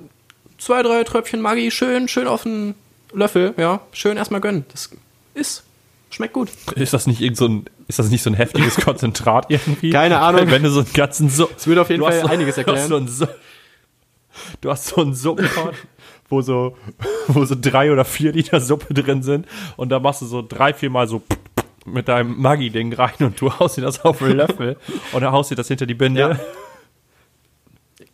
[0.57, 2.75] zwei, drei Tröpfchen Maggi, schön, schön auf den
[3.13, 4.65] Löffel, ja, schön erstmal gönnen.
[4.71, 4.89] Das
[5.33, 5.63] ist,
[6.09, 6.49] schmeckt gut.
[6.75, 9.91] Ist das nicht irgend so ein, ist das nicht so ein heftiges Konzentrat irgendwie?
[9.91, 10.49] Keine Ahnung.
[10.51, 12.67] Wenn du so einen ganzen so Das würde auf jeden Fall so, einiges Du hast
[12.67, 13.07] erklären.
[13.07, 13.27] so
[14.61, 15.73] du hast so einen Suppenpot,
[16.29, 16.77] wo so,
[17.27, 20.73] wo so drei oder vier Liter Suppe drin sind und da machst du so drei,
[20.73, 21.21] vier Mal so
[21.87, 24.77] mit deinem Maggi-Ding rein und du haust dir das auf den Löffel
[25.13, 26.19] und dann haust dir das hinter die Binde.
[26.19, 26.39] Ja.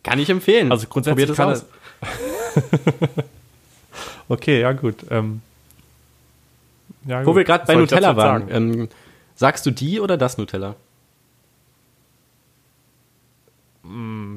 [0.02, 0.70] Kann ich empfehlen.
[0.70, 3.24] Also grundsätzlich Probiert kann es aus.
[4.26, 5.04] Okay, ja gut.
[5.10, 5.42] Ähm,
[7.04, 7.36] ja, Wo gut.
[7.36, 8.48] wir gerade bei Nutella waren.
[8.50, 8.88] Ähm,
[9.34, 10.76] sagst du die oder das Nutella?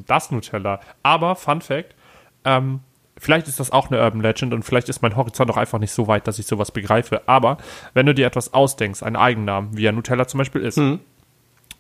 [0.06, 0.82] das Nutella.
[1.04, 1.96] Aber, Fun Fact,
[2.44, 2.82] ähm,
[3.18, 5.92] vielleicht ist das auch eine Urban Legend und vielleicht ist mein Horizont auch einfach nicht
[5.92, 7.22] so weit, dass ich sowas begreife.
[7.28, 7.58] Aber
[7.94, 11.00] wenn du dir etwas ausdenkst, einen Eigennamen, wie ja Nutella zum Beispiel ist, Mhm.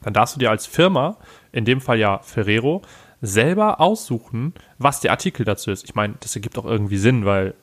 [0.02, 1.18] dann darfst du dir als Firma,
[1.52, 2.82] in dem Fall ja Ferrero,
[3.22, 5.84] selber aussuchen, was der Artikel dazu ist.
[5.86, 7.56] Ich meine, das ergibt auch irgendwie Sinn, weil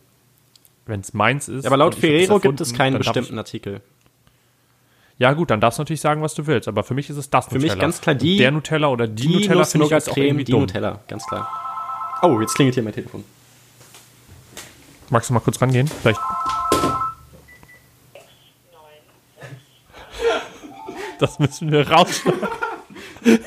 [0.87, 1.65] wenn es meins ist.
[1.65, 3.81] Ja, aber laut Ferrero gibt es keinen bestimmten Artikel.
[5.17, 6.67] Ja gut, dann darfst du natürlich sagen, was du willst.
[6.67, 9.07] Aber für mich ist es das Für mich ganz klar die- Und der Nutella oder
[9.07, 10.63] die, Die Nutella finde ich ist auch irgendwie die dumm.
[10.63, 11.49] Nutella, ganz klar.
[12.23, 13.23] Oh, jetzt klingelt hier mein Telefon.
[15.14, 15.87] Magst du mal kurz rangehen?
[15.87, 16.18] Vielleicht.
[21.20, 22.48] Das müssen wir rausschneiden.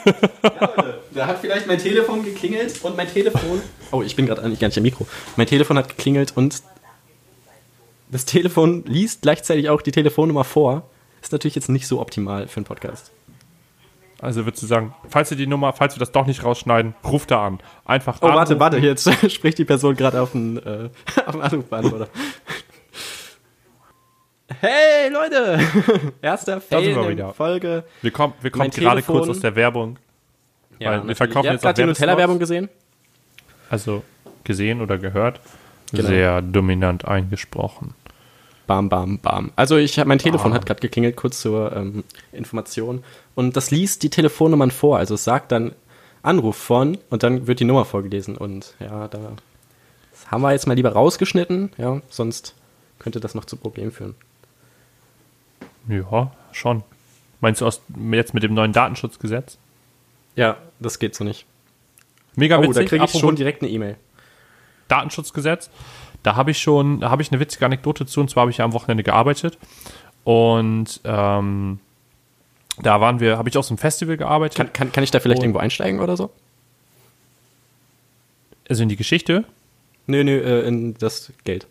[1.13, 3.62] Da hat vielleicht mein Telefon geklingelt und mein Telefon.
[3.91, 5.06] Oh, ich bin gerade eigentlich gar nicht am Mikro.
[5.36, 6.63] Mein Telefon hat geklingelt und
[8.10, 10.89] das Telefon liest gleichzeitig auch die Telefonnummer vor.
[11.21, 13.12] Ist natürlich jetzt nicht so optimal für einen Podcast.
[14.19, 17.30] Also würdest du sagen, falls wir die Nummer, falls wir das doch nicht rausschneiden, ruft
[17.32, 17.60] da an.
[17.86, 20.89] Einfach Oh, warte, warte, jetzt spricht die Person gerade auf den, äh,
[21.25, 22.08] auf den Anrufbeantworter.
[24.60, 25.60] Hey, Leute!
[26.21, 27.34] Erster sind wir Fail in wieder.
[27.34, 27.84] Folge.
[28.01, 29.99] Wir kommen, wir kommen gerade Telefon- kurz aus der Werbung.
[30.80, 31.88] Weil wir verkaufen Ihr jetzt habt auch die.
[31.88, 32.69] Nutella-Werbung gesehen?
[33.69, 34.03] Also
[34.43, 35.41] gesehen oder gehört.
[35.91, 36.08] Genau.
[36.08, 37.93] Sehr dominant eingesprochen.
[38.67, 39.51] Bam, bam, bam.
[39.56, 42.03] Also ich mein Telefon hat gerade geklingelt, kurz zur ähm,
[42.34, 43.03] Information.
[43.34, 44.97] Und das liest die Telefonnummern vor.
[44.97, 45.71] Also es sagt dann
[46.21, 48.36] Anruf von und dann wird die Nummer vorgelesen.
[48.38, 49.19] Und ja, da
[50.12, 52.56] das haben wir jetzt mal lieber rausgeschnitten, ja, sonst
[52.99, 54.15] könnte das noch zu Problemen führen.
[55.88, 56.84] Ja, schon.
[57.39, 59.58] Meinst du aus, jetzt mit dem neuen Datenschutzgesetz?
[60.36, 61.45] Ja, das geht so nicht.
[62.36, 62.75] Mega Oh, witzig.
[62.75, 63.95] da kriege ich Apropos schon direkt eine E-Mail.
[64.88, 65.69] Datenschutzgesetz.
[66.28, 68.20] Da habe ich schon, da habe ich eine witzige Anekdote zu.
[68.20, 69.58] Und zwar habe ich ja am Wochenende gearbeitet.
[70.26, 71.80] Und ähm,
[72.82, 74.58] da waren wir, habe ich aus einem Festival gearbeitet.
[74.58, 75.44] Kann, kann, kann ich da vielleicht Oh.
[75.46, 76.30] irgendwo einsteigen oder so?
[78.68, 79.46] also in die Geschichte.
[80.06, 81.66] Nö, nö, äh, in das Geld.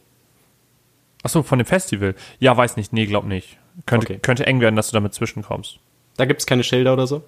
[1.22, 2.14] Achso, von dem Festival.
[2.38, 2.94] Ja, weiß nicht.
[2.94, 3.58] Nee, glaub nicht.
[3.84, 4.18] Könnte, Okay.
[4.22, 5.78] könnte eng werden, dass du damit zwischenkommst.
[6.16, 7.22] Da gibt es keine Schilder oder so?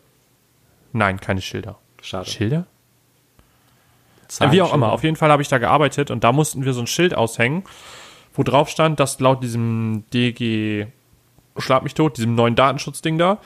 [0.95, 1.77] Nein, keine Schilder.
[2.01, 2.31] Schade.
[2.31, 2.65] Schilder?
[4.29, 6.73] Zahlen, Wie auch immer, auf jeden Fall habe ich da gearbeitet und da mussten wir
[6.75, 7.65] so ein Schild aushängen,
[8.35, 10.87] wo drauf stand, dass laut diesem DG
[11.57, 13.39] Schlag mich tot, diesem neuen Datenschutzding da,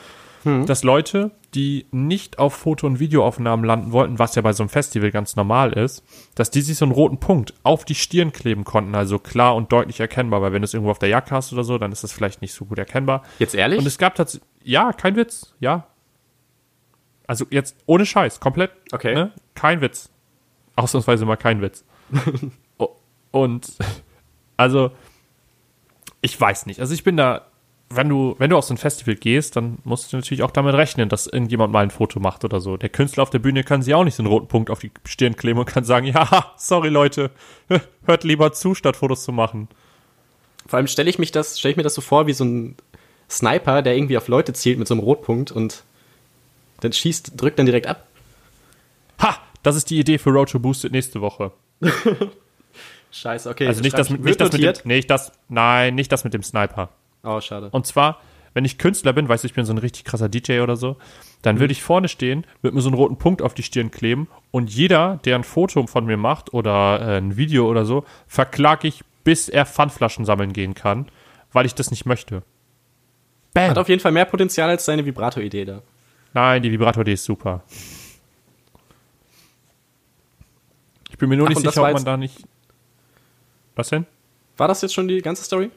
[0.66, 4.70] dass Leute, die nicht auf Foto- und Videoaufnahmen landen wollten, was ja bei so einem
[4.70, 6.02] Festival ganz normal ist,
[6.34, 9.70] dass die sich so einen roten Punkt auf die Stirn kleben konnten, also klar und
[9.70, 12.02] deutlich erkennbar, weil wenn du es irgendwo auf der Jacke hast oder so, dann ist
[12.02, 13.22] das vielleicht nicht so gut erkennbar.
[13.38, 13.78] Jetzt ehrlich?
[13.78, 15.86] Und es gab tatsächlich, ja, kein Witz, ja.
[17.28, 19.14] Also jetzt ohne Scheiß, komplett, Okay.
[19.14, 19.30] ne?
[19.54, 20.10] kein Witz.
[20.76, 21.84] Ausnahmsweise mal kein Witz.
[23.30, 23.72] Und
[24.56, 24.92] also,
[26.20, 26.80] ich weiß nicht.
[26.80, 27.46] Also ich bin da,
[27.90, 30.74] wenn du, wenn du auf so ein Festival gehst, dann musst du natürlich auch damit
[30.74, 32.76] rechnen, dass irgendjemand mal ein Foto macht oder so.
[32.76, 34.92] Der Künstler auf der Bühne kann sich auch nicht so einen roten Punkt auf die
[35.04, 37.30] Stirn kleben und kann sagen, ja, sorry Leute,
[38.06, 39.68] hört lieber zu, statt Fotos zu machen.
[40.66, 42.76] Vor allem stelle ich mich das, stelle ich mir das so vor wie so ein
[43.28, 45.84] Sniper, der irgendwie auf Leute zielt mit so einem Rotpunkt und
[46.80, 48.06] dann schießt, drückt dann direkt ab.
[49.62, 51.52] Das ist die Idee für Road to Boosted nächste Woche.
[53.12, 53.66] Scheiße, okay.
[53.66, 56.42] Also nicht das, mit, nicht das mit dem, nee, das, nein, nicht das mit dem
[56.42, 56.88] Sniper.
[57.22, 57.68] Oh, schade.
[57.70, 58.20] Und zwar,
[58.54, 60.96] wenn ich Künstler bin, weißt du, ich bin so ein richtig krasser DJ oder so,
[61.42, 64.28] dann würde ich vorne stehen, würde mir so einen roten Punkt auf die Stirn kleben
[64.50, 68.84] und jeder, der ein Foto von mir macht oder äh, ein Video oder so, verklag
[68.84, 71.06] ich, bis er Pfandflaschen sammeln gehen kann,
[71.52, 72.42] weil ich das nicht möchte.
[73.54, 73.70] Bam!
[73.70, 75.82] Hat auf jeden Fall mehr Potenzial als seine Vibrato-Idee da.
[76.32, 77.62] Nein, die Vibrator-Idee ist super.
[81.10, 82.42] Ich bin mir nur Ach, nicht sicher, ob man da nicht.
[83.76, 84.06] Was denn?
[84.56, 85.70] War das jetzt schon die ganze Story?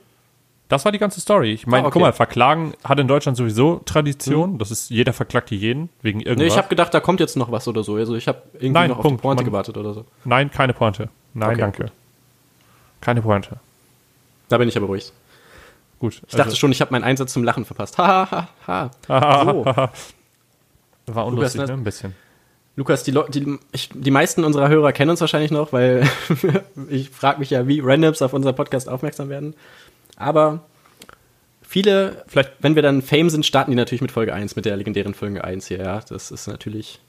[0.69, 1.51] Das war die ganze Story.
[1.53, 1.93] Ich meine, Ah, okay.
[1.93, 4.58] guck mal, Verklagen hat in Deutschland sowieso Tradition.
[4.58, 6.38] Das ist, jeder verklagt jeden wegen irgendwas.
[6.41, 7.93] Nee, ich habe gedacht, da kommt jetzt noch was oder so.
[7.95, 9.19] Also ich habe irgendwie Nein, noch auf Punkt.
[9.19, 10.05] die Pointe Man- gewartet oder so.
[10.23, 11.10] Nein, keine Pointe.
[11.36, 11.84] Nein, Okay, danke.
[11.84, 11.91] gut.
[13.01, 13.60] Keine Pointe.
[14.49, 15.13] Da bin ich aber ruhig.
[15.99, 16.23] Gut.
[16.27, 17.99] Ich dachte schon, ich habe meinen Einsatz zum Lachen verpasst.
[17.99, 19.91] Ha, ha, ha, ha.
[21.08, 21.13] So.
[21.13, 21.73] War unlustig, Lukas, ne?
[21.77, 22.15] Ein bisschen.
[22.78, 26.04] Lukas, die, die, ich, die meisten unserer Hörer kennen uns wahrscheinlich noch, weil
[26.90, 29.56] ich frage mich ja, wie Randoms auf unseren Podcast aufmerksam werden.
[30.18, 30.66] Aber
[31.62, 34.76] viele, vielleicht, wenn wir dann Fame sind, starten die natürlich mit Folge 1, mit der
[34.76, 36.02] legendären Folge 1 hier, ja.
[36.02, 37.00] Das ist natürlich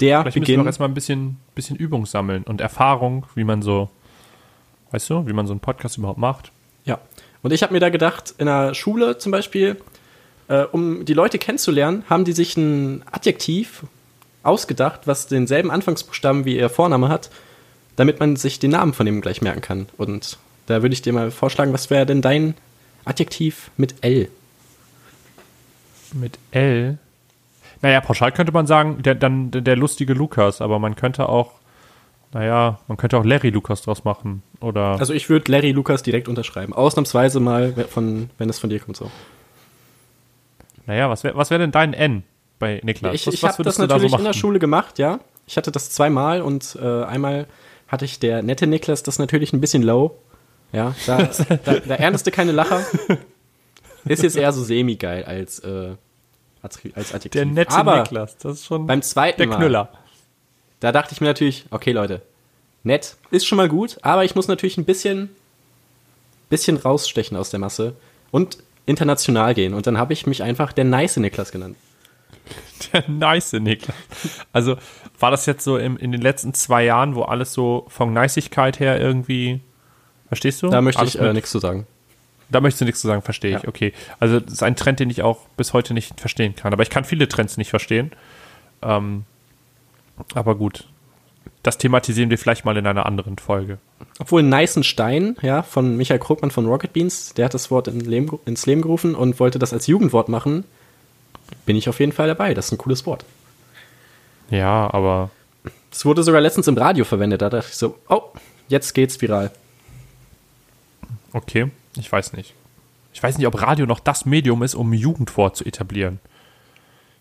[0.00, 0.60] der Vielleicht müssen wir Beginn.
[0.60, 3.90] auch erstmal ein bisschen, bisschen Übung sammeln und Erfahrung, wie man so,
[4.92, 6.52] weißt du, wie man so einen Podcast überhaupt macht.
[6.84, 7.00] Ja.
[7.42, 9.76] Und ich habe mir da gedacht, in der Schule zum Beispiel,
[10.46, 13.84] Äh, um die Leute kennenzulernen, haben die sich ein Adjektiv
[14.44, 17.30] ausgedacht, was denselben Anfangsbuchstaben wie ihr Vorname hat,
[17.96, 19.86] damit man sich den Namen von dem gleich merken kann.
[19.96, 22.54] Und da würde ich dir mal vorschlagen, was wäre denn dein
[23.04, 24.28] Adjektiv mit L?
[26.12, 26.98] Mit L?
[27.82, 31.52] Naja, pauschal könnte man sagen, der, dann der, der lustige Lukas, aber man könnte auch,
[32.32, 34.42] naja, man könnte auch Larry Lukas draus machen.
[34.60, 34.98] Oder.
[34.98, 36.72] Also ich würde Larry Lukas direkt unterschreiben.
[36.72, 39.10] Ausnahmsweise mal, von, wenn es von dir kommt so.
[40.86, 42.22] Naja, was wäre was wär denn dein N
[42.58, 43.14] bei Niklas?
[43.14, 44.32] Ich, was, ich was habe das du da natürlich so in der?
[44.32, 45.20] Schule gemacht, ja.
[45.46, 47.46] Ich hatte das zweimal und äh, einmal
[47.88, 50.16] hatte ich der nette Niklas das natürlich ein bisschen low.
[50.72, 51.30] Ja, da,
[51.64, 52.84] da, da erntest du keine Lacher.
[54.06, 55.94] Ist jetzt eher so semi-geil als, äh,
[56.62, 57.30] als, als Adjektiv.
[57.32, 59.88] Der nette Aber Niklas, das ist schon beim zweiten der Mal, Knüller.
[60.80, 62.22] da dachte ich mir natürlich, okay Leute,
[62.82, 65.30] nett ist schon mal gut, aber ich muss natürlich ein bisschen,
[66.50, 67.94] bisschen rausstechen aus der Masse
[68.30, 69.74] und international gehen.
[69.74, 71.76] Und dann habe ich mich einfach der nice Niklas genannt.
[72.92, 73.96] Der nice Niklas.
[74.52, 74.76] Also
[75.18, 78.80] war das jetzt so im, in den letzten zwei Jahren, wo alles so von Niceigkeit
[78.80, 79.60] her irgendwie,
[80.28, 80.68] verstehst du?
[80.68, 81.86] Da möchte Alles ich äh, nichts zu sagen.
[82.50, 83.62] Da möchtest du nichts zu sagen, verstehe ich.
[83.62, 83.68] Ja.
[83.68, 83.92] Okay.
[84.20, 86.72] Also das ist ein Trend, den ich auch bis heute nicht verstehen kann.
[86.72, 88.12] Aber ich kann viele Trends nicht verstehen.
[88.82, 89.24] Ähm,
[90.34, 90.86] aber gut.
[91.62, 93.78] Das thematisieren wir vielleicht mal in einer anderen Folge.
[94.18, 98.38] Obwohl Neißenstein, ja, von Michael Krugmann von Rocket Beans, der hat das Wort in Leben,
[98.44, 100.64] ins Leben gerufen und wollte das als Jugendwort machen.
[101.66, 102.54] Bin ich auf jeden Fall dabei.
[102.54, 103.24] Das ist ein cooles Wort.
[104.50, 105.30] Ja, aber
[105.90, 107.42] Es wurde sogar letztens im Radio verwendet.
[107.42, 108.22] Da dachte ich so, oh,
[108.68, 109.50] jetzt geht's viral.
[111.32, 111.70] okay.
[111.96, 112.54] Ich weiß nicht.
[113.12, 116.18] Ich weiß nicht, ob Radio noch das Medium ist, um Jugendwort zu etablieren.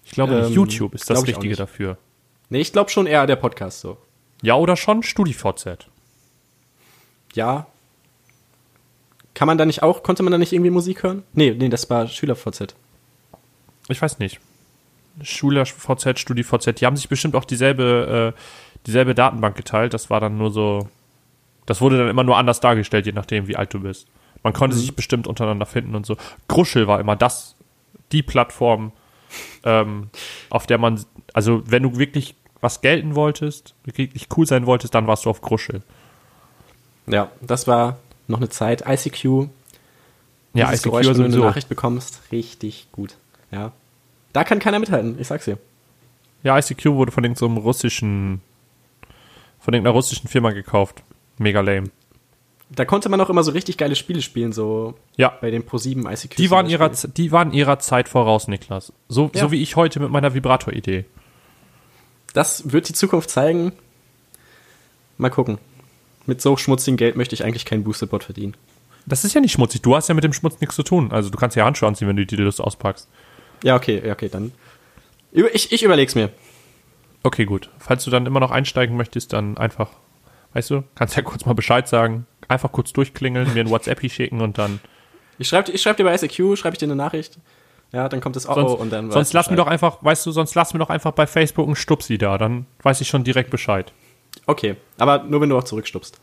[0.05, 1.97] Ich glaube, Ähm, YouTube ist das Richtige dafür.
[2.49, 3.97] Nee, ich glaube schon eher der Podcast so.
[4.41, 5.87] Ja, oder schon StudiVZ.
[7.35, 7.67] Ja.
[9.35, 11.23] Kann man da nicht auch, konnte man da nicht irgendwie Musik hören?
[11.33, 12.75] Nee, nee, das war SchülerVZ.
[13.89, 14.39] Ich weiß nicht.
[15.21, 18.39] SchülerVZ, StudiVZ, die haben sich bestimmt auch dieselbe, äh,
[18.87, 19.93] dieselbe Datenbank geteilt.
[19.93, 20.89] Das war dann nur so.
[21.65, 24.07] Das wurde dann immer nur anders dargestellt, je nachdem, wie alt du bist.
[24.41, 26.17] Man konnte sich bestimmt untereinander finden und so.
[26.49, 27.55] Gruschel war immer das,
[28.11, 28.91] die Plattform,
[29.63, 30.09] ähm,
[30.49, 35.07] auf der man, also wenn du wirklich was gelten wolltest, wirklich cool sein wolltest, dann
[35.07, 35.81] warst du auf Gruschel.
[37.07, 38.83] Ja, das war noch eine Zeit.
[38.87, 39.49] ICQ,
[40.53, 41.37] Ja, ICQ Geräusch, wenn du eine.
[41.37, 43.15] Nachricht bekommst, richtig gut.
[43.53, 43.71] Ja.
[44.33, 45.57] Da kann keiner mithalten, ich sag's dir.
[46.41, 48.41] Ja, ICQ wurde von irgendeinem russischen,
[49.59, 51.03] von irgendeiner russischen Firma gekauft.
[51.37, 51.89] Mega lame.
[52.69, 56.11] Da konnte man auch immer so richtig geile Spiele spielen, so Ja, bei den Pro7
[56.11, 56.35] ICQ.
[56.37, 58.91] Die waren, ihrer, die waren ihrer Zeit voraus, Niklas.
[59.07, 59.41] So, Ja.
[59.41, 61.05] so wie ich heute mit meiner Vibrator-Idee.
[62.33, 63.73] Das wird die Zukunft zeigen.
[65.17, 65.59] Mal gucken.
[66.25, 68.55] Mit so schmutzigem Geld möchte ich eigentlich keinen Boosterbot verdienen.
[69.05, 69.81] Das ist ja nicht schmutzig.
[69.81, 71.11] Du hast ja mit dem Schmutz nichts zu tun.
[71.11, 73.07] Also du kannst ja Handschuhe anziehen, wenn du die Lust auspackst.
[73.63, 74.51] Ja, okay, ja, okay, dann.
[75.31, 76.29] Ich, ich überleg's mir.
[77.23, 77.69] Okay, gut.
[77.79, 79.89] Falls du dann immer noch einsteigen möchtest, dann einfach,
[80.53, 82.27] weißt du, kannst ja kurz mal Bescheid sagen.
[82.49, 84.79] Einfach kurz durchklingeln, mir ein WhatsApp schicken und dann.
[85.39, 87.39] Ich schreibe ich schreib dir bei ICQ, schreibe ich dir eine Nachricht.
[87.93, 89.11] Ja, dann kommt das oh, Sonst, und dann.
[89.11, 91.75] sonst lass mir doch einfach, weißt du, sonst lass mir doch einfach bei Facebook einen
[91.75, 92.37] Stupsi da.
[92.37, 93.93] Dann weiß ich schon direkt Bescheid.
[94.45, 96.19] Okay, aber nur wenn du auch zurückstupst.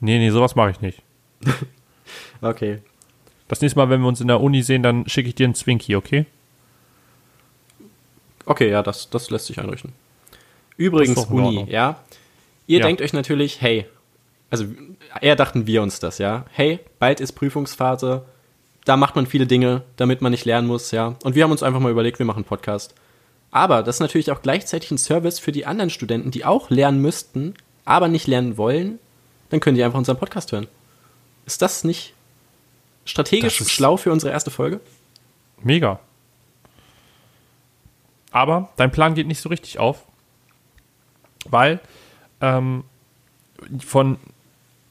[0.00, 1.02] Nee, nee, sowas mache ich nicht.
[2.40, 2.82] Okay.
[3.48, 5.54] Das nächste Mal, wenn wir uns in der Uni sehen, dann schicke ich dir einen
[5.54, 6.26] Zwinky, okay?
[8.46, 9.92] Okay, ja, das, das lässt sich einrichten.
[10.76, 11.98] Übrigens, Uni, ja.
[12.66, 12.86] Ihr Ja.
[12.86, 13.86] denkt euch natürlich, hey,
[14.50, 14.64] also
[15.20, 16.46] eher dachten wir uns das, ja.
[16.52, 18.24] Hey, bald ist Prüfungsphase,
[18.84, 21.16] da macht man viele Dinge, damit man nicht lernen muss, ja.
[21.22, 22.94] Und wir haben uns einfach mal überlegt, wir machen einen Podcast.
[23.50, 27.00] Aber das ist natürlich auch gleichzeitig ein Service für die anderen Studenten, die auch lernen
[27.00, 27.54] müssten,
[27.84, 28.98] aber nicht lernen wollen.
[29.50, 30.66] Dann können die einfach unseren Podcast hören.
[31.46, 32.13] Ist das nicht
[33.04, 34.80] strategisch Das ist- schlau für unsere erste Folge?
[35.62, 36.00] Mega.
[38.30, 40.04] Aber dein Plan geht nicht so richtig auf,
[41.48, 41.80] weil
[42.40, 42.84] ähm,
[43.84, 44.18] von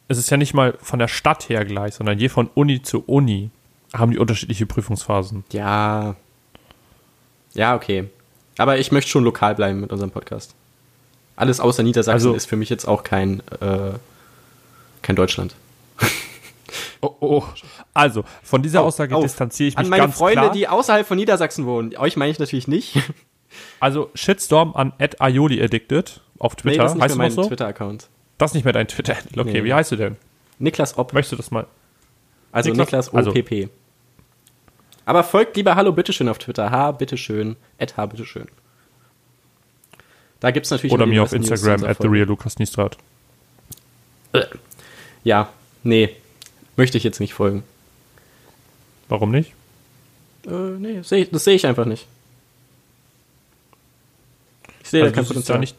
[0.08, 3.04] es ist ja nicht mal von der Stadt her gleich, sondern je von Uni zu
[3.06, 3.50] Uni
[3.94, 5.44] haben die unterschiedliche Prüfungsphasen.
[5.52, 6.16] Ja.
[7.54, 8.10] Ja, okay.
[8.58, 10.56] Aber ich möchte schon lokal bleiben mit unserem Podcast.
[11.36, 13.94] Alles außer Niedersachsen Also- ist für mich jetzt auch kein, äh,
[15.02, 15.56] kein Deutschland.
[17.04, 17.44] Oh, oh.
[17.94, 20.52] Also, von dieser Aussage Oh, distanziere ich mich An meine ganz Freunde, klar.
[20.54, 21.96] die außerhalb von Niedersachsen wohnen.
[21.98, 22.98] Euch meine ich natürlich nicht.
[23.80, 26.84] also, Shitstorm an Aioli Addicted auf nee, Twitter.
[26.84, 27.48] das ist nicht heißt mehr mein so?
[27.48, 28.08] Twitter-Account.
[28.38, 29.16] Das ist nicht mehr dein Twitter.
[29.38, 29.64] Okay, Nee.
[29.66, 30.16] wie heißt du denn?
[30.60, 31.14] Niklas Opp.
[31.14, 31.68] Möchtest du das mal?
[32.52, 33.70] Also Niklas- Niklas also- OPP.
[35.06, 36.72] Aber folgt lieber Hallo Bitteschön auf Twitter.
[36.72, 37.58] Ha, bitteschön.
[37.78, 38.48] At ha, bitteschön.
[40.40, 42.98] Da gibt es natürlich Oder mir auf Instagram at the real Lukas Niestrat.
[45.24, 45.50] Ja,
[45.84, 46.10] nee.
[46.76, 47.64] Möchte ich jetzt nicht folgen.
[49.10, 49.54] Warum nicht?
[50.48, 52.08] Äh, nee, seh, das sehe ich einfach nicht.
[54.84, 55.58] Ich sehe Also, da kein Potenzial.
[55.58, 55.76] da nicht,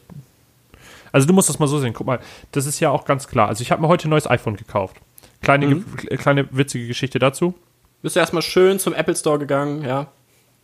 [1.11, 1.93] also du musst das mal so sehen.
[1.93, 2.19] Guck mal,
[2.51, 3.47] das ist ja auch ganz klar.
[3.47, 4.97] Also ich habe mir heute ein neues iPhone gekauft.
[5.41, 5.85] Kleine, Mhm.
[5.97, 7.53] ge- kleine witzige Geschichte dazu.
[8.01, 10.07] Bist du erstmal schön zum Apple Store gegangen, ja?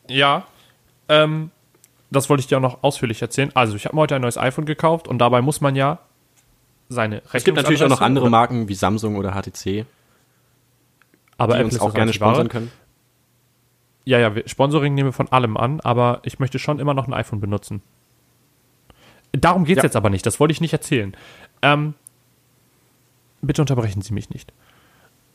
[0.09, 0.45] Ja.
[1.07, 1.51] Ähm,
[2.09, 3.51] das wollte ich dir auch noch ausführlich erzählen.
[3.55, 5.99] Also ich habe mir heute ein neues iPhone gekauft und dabei muss man ja
[6.89, 9.85] seine Es gibt natürlich auch noch andere Marken wie Samsung oder HTC,
[11.41, 12.71] aber die Apple uns auch gerne sponsern können.
[14.03, 17.13] Ja, ja, Sponsoring nehmen wir von allem an, aber ich möchte schon immer noch ein
[17.13, 17.81] iPhone benutzen.
[19.31, 19.87] Darum geht es Ja.
[19.87, 21.15] jetzt aber nicht, das wollte ich nicht erzählen.
[21.61, 21.93] Ähm,
[23.41, 24.51] bitte unterbrechen Sie mich nicht.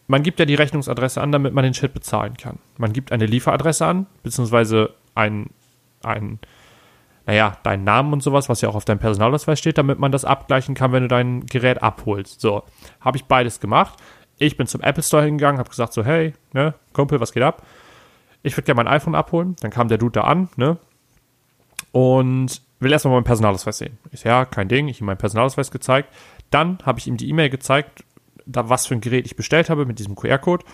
[0.08, 2.58] Man gibt ja die Rechnungsadresse an, damit man den Shit bezahlen kann.
[2.76, 5.50] Man gibt eine Lieferadresse an, beziehungsweise ein,
[6.02, 6.38] ein,
[7.24, 10.24] naja, deinen Namen und sowas, was ja auch auf deinem Personalausweis steht, damit man das
[10.24, 12.40] abgleichen kann, wenn du dein Gerät abholst.
[12.40, 12.62] So,
[13.00, 13.98] habe ich beides gemacht.
[14.38, 17.62] Ich bin zum Apple Store hingegangen, habe gesagt so, hey, ne, Kumpel, was geht ab?
[18.46, 19.56] ich würde gerne mein iPhone abholen.
[19.60, 20.78] Dann kam der Dude da an, ne?
[21.90, 23.98] Und will erstmal meinen Personalausweis sehen.
[24.12, 24.86] Ich ja, kein Ding.
[24.86, 26.14] Ich ihm meinen Personalausweis gezeigt.
[26.50, 28.04] Dann habe ich ihm die E-Mail gezeigt,
[28.44, 30.64] da was für ein Gerät ich bestellt habe mit diesem QR-Code.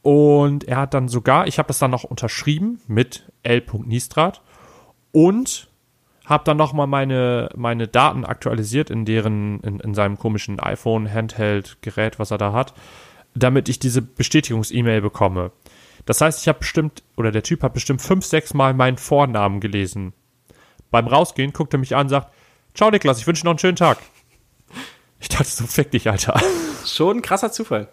[0.00, 3.62] Und er hat dann sogar, ich habe das dann noch unterschrieben mit L.
[3.84, 4.40] Nistrat
[5.12, 5.67] und
[6.28, 12.30] habe dann nochmal meine, meine Daten aktualisiert in deren, in, in seinem komischen iPhone-Handheld-Gerät, was
[12.30, 12.74] er da hat,
[13.34, 15.52] damit ich diese Bestätigungs-E-Mail bekomme.
[16.04, 19.60] Das heißt, ich habe bestimmt, oder der Typ hat bestimmt fünf, sechs Mal meinen Vornamen
[19.60, 20.12] gelesen.
[20.90, 22.32] Beim Rausgehen guckt er mich an und sagt,
[22.74, 23.98] Ciao Niklas, ich wünsche dir noch einen schönen Tag.
[25.20, 26.40] Ich dachte so, fick dich, Alter.
[26.86, 27.88] Schon ein krasser Zufall.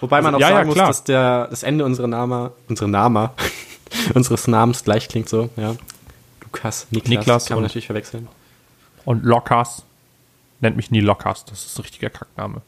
[0.00, 0.86] Wobei man auch Also, ja, ja, sagen muss, klar.
[0.86, 3.30] dass der, das Ende unserer Name, unsere Name,
[4.14, 5.74] unseres Namens gleich klingt so, ja.
[6.54, 8.28] Lukas, Niklas, Niklas kann man natürlich verwechseln.
[9.04, 9.84] Und Lockers,
[10.60, 12.62] nennt mich nie Lockers, das ist ein richtiger Kackname.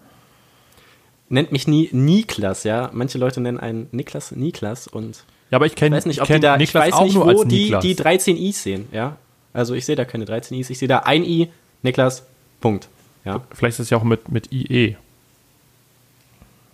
[1.28, 2.90] Nennt mich nie Niklas, ja.
[2.92, 6.26] Manche Leute nennen einen Niklas Niklas und Ja, aber ich ich kenne weiß nicht, ob
[6.26, 7.82] kenn die da, ich Niklas weiß auch nicht, nur wo als die, Niklas.
[7.82, 9.16] die 13 I's sehen, ja.
[9.52, 11.50] Also ich sehe da keine 13 I's, ich sehe da ein I,
[11.82, 12.24] Niklas,
[12.60, 12.88] Punkt.
[13.24, 13.42] Ja.
[13.52, 14.96] Vielleicht ist es ja auch mit, mit IE.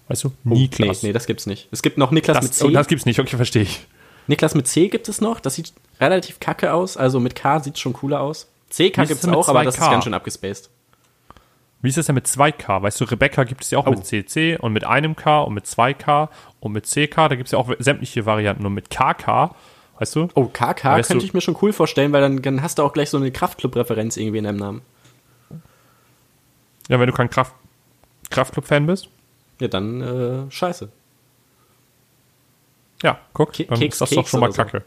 [0.08, 0.28] Weißt du?
[0.44, 1.02] Oh, Niklas.
[1.02, 1.68] Nee, nee, das gibt's nicht.
[1.70, 2.64] Es gibt noch Niklas mit das, C.
[2.66, 3.86] oh, das gibt's nicht, okay, verstehe ich.
[4.26, 7.78] Niklas mit C gibt es noch, das sieht relativ kacke aus, also mit K sieht
[7.78, 8.48] schon cooler aus.
[8.70, 9.82] CK gibt's es auch, aber das 2K?
[9.84, 10.70] ist ganz schön abgespaced.
[11.82, 12.80] Wie ist das denn mit 2K?
[12.82, 13.90] Weißt du, Rebecca gibt es ja auch Oh.
[13.90, 16.28] mit CC und mit einem K und mit 2K
[16.60, 17.28] und mit CK.
[17.28, 18.64] Da gibt es ja auch sämtliche Varianten.
[18.64, 19.54] Und mit KK,
[19.98, 20.28] weißt du?
[20.34, 22.84] Oh, KK Weißt könnte du- ich mir schon cool vorstellen, weil dann, dann hast du
[22.84, 24.82] auch gleich so eine Kraftclub-Referenz irgendwie in deinem Namen.
[26.88, 27.54] Ja, wenn du kein Kraft,
[28.30, 29.08] Kraftclub-Fan bist.
[29.60, 30.00] Ja, dann
[30.46, 30.88] äh, scheiße.
[33.02, 34.62] Ja, guck, Ke- dann Keks- ist das doch Keks schon mal oder so.
[34.62, 34.84] kacke.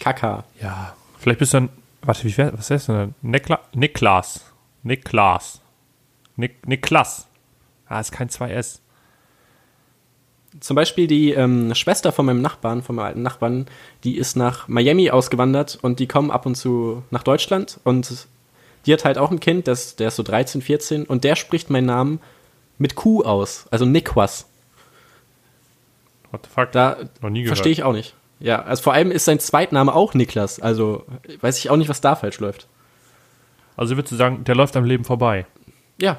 [0.00, 0.44] KK.
[0.60, 1.68] Ja, vielleicht bist du dann,
[2.02, 3.14] warte, wie wär, was heißt denn?
[3.22, 4.40] Nikla, Niklas.
[4.82, 5.60] Niklas.
[6.36, 7.26] Nik, Niklas.
[7.86, 8.80] Ah, ist kein 2S.
[10.60, 13.66] Zum Beispiel die ähm, Schwester von meinem Nachbarn, von meinem alten Nachbarn,
[14.04, 18.28] die ist nach Miami ausgewandert und die kommen ab und zu nach Deutschland und
[18.86, 21.70] die hat halt auch ein Kind, das, der ist so 13, 14 und der spricht
[21.70, 22.20] meinen Namen
[22.78, 24.46] mit Q aus, also Nikwas.
[26.34, 26.72] What the fuck?
[26.72, 27.56] Da Noch nie gehört.
[27.58, 28.14] verstehe ich auch nicht.
[28.40, 31.06] Ja, also vor allem ist sein Zweitname auch Niklas, also
[31.40, 32.66] weiß ich auch nicht, was da falsch läuft.
[33.76, 35.46] Also würdest du sagen, der läuft am Leben vorbei.
[36.00, 36.18] Ja,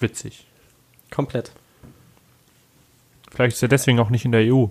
[0.00, 0.46] Witzig.
[1.10, 1.52] komplett.
[3.30, 4.66] Vielleicht ist er deswegen auch nicht in der EU.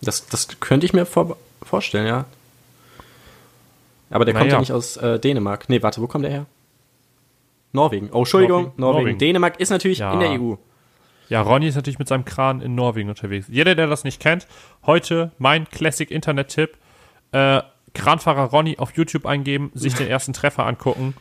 [0.00, 2.24] Das, das könnte ich mir vor, vorstellen, ja.
[4.10, 4.54] Aber der kommt Naja.
[4.54, 5.68] ja nicht aus äh, Dänemark.
[5.68, 6.46] Nee, warte, wo kommt der her?
[7.72, 8.10] Norwegen.
[8.12, 8.80] Oh, Entschuldigung, Norwegen.
[9.02, 9.18] Norwegen.
[9.18, 10.12] Dänemark ist natürlich Ja.
[10.12, 10.54] in der EU.
[11.34, 13.48] Ja, Ronny ist natürlich mit seinem Kran in Norwegen unterwegs.
[13.50, 14.46] Jeder, der das nicht kennt,
[14.86, 16.78] heute mein Classic-Internet-Tipp.
[17.32, 17.60] Äh,
[17.92, 21.16] Kranfahrer Ronny auf YouTube eingeben, sich den ersten Treffer angucken.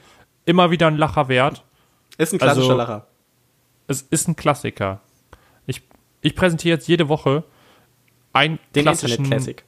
[0.46, 1.64] Immer wieder ein Lacher wert.
[2.20, 3.08] Ist ein klassischer Also- Lacher.
[3.88, 5.02] Es ist ein Klassiker.
[5.66, 5.82] Ich,
[6.22, 7.44] ich präsentiere jetzt jede Woche
[8.34, 9.64] ein Den klassischen, Internet Classic.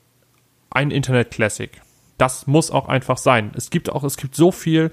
[0.69, 1.81] ein Internet Classic.
[2.19, 3.51] Das muss auch einfach sein.
[3.55, 4.91] Es gibt auch, es gibt so viel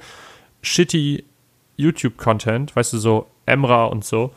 [0.63, 1.27] shitty
[1.77, 4.33] YouTube-Content, weißt du, so Emra und so.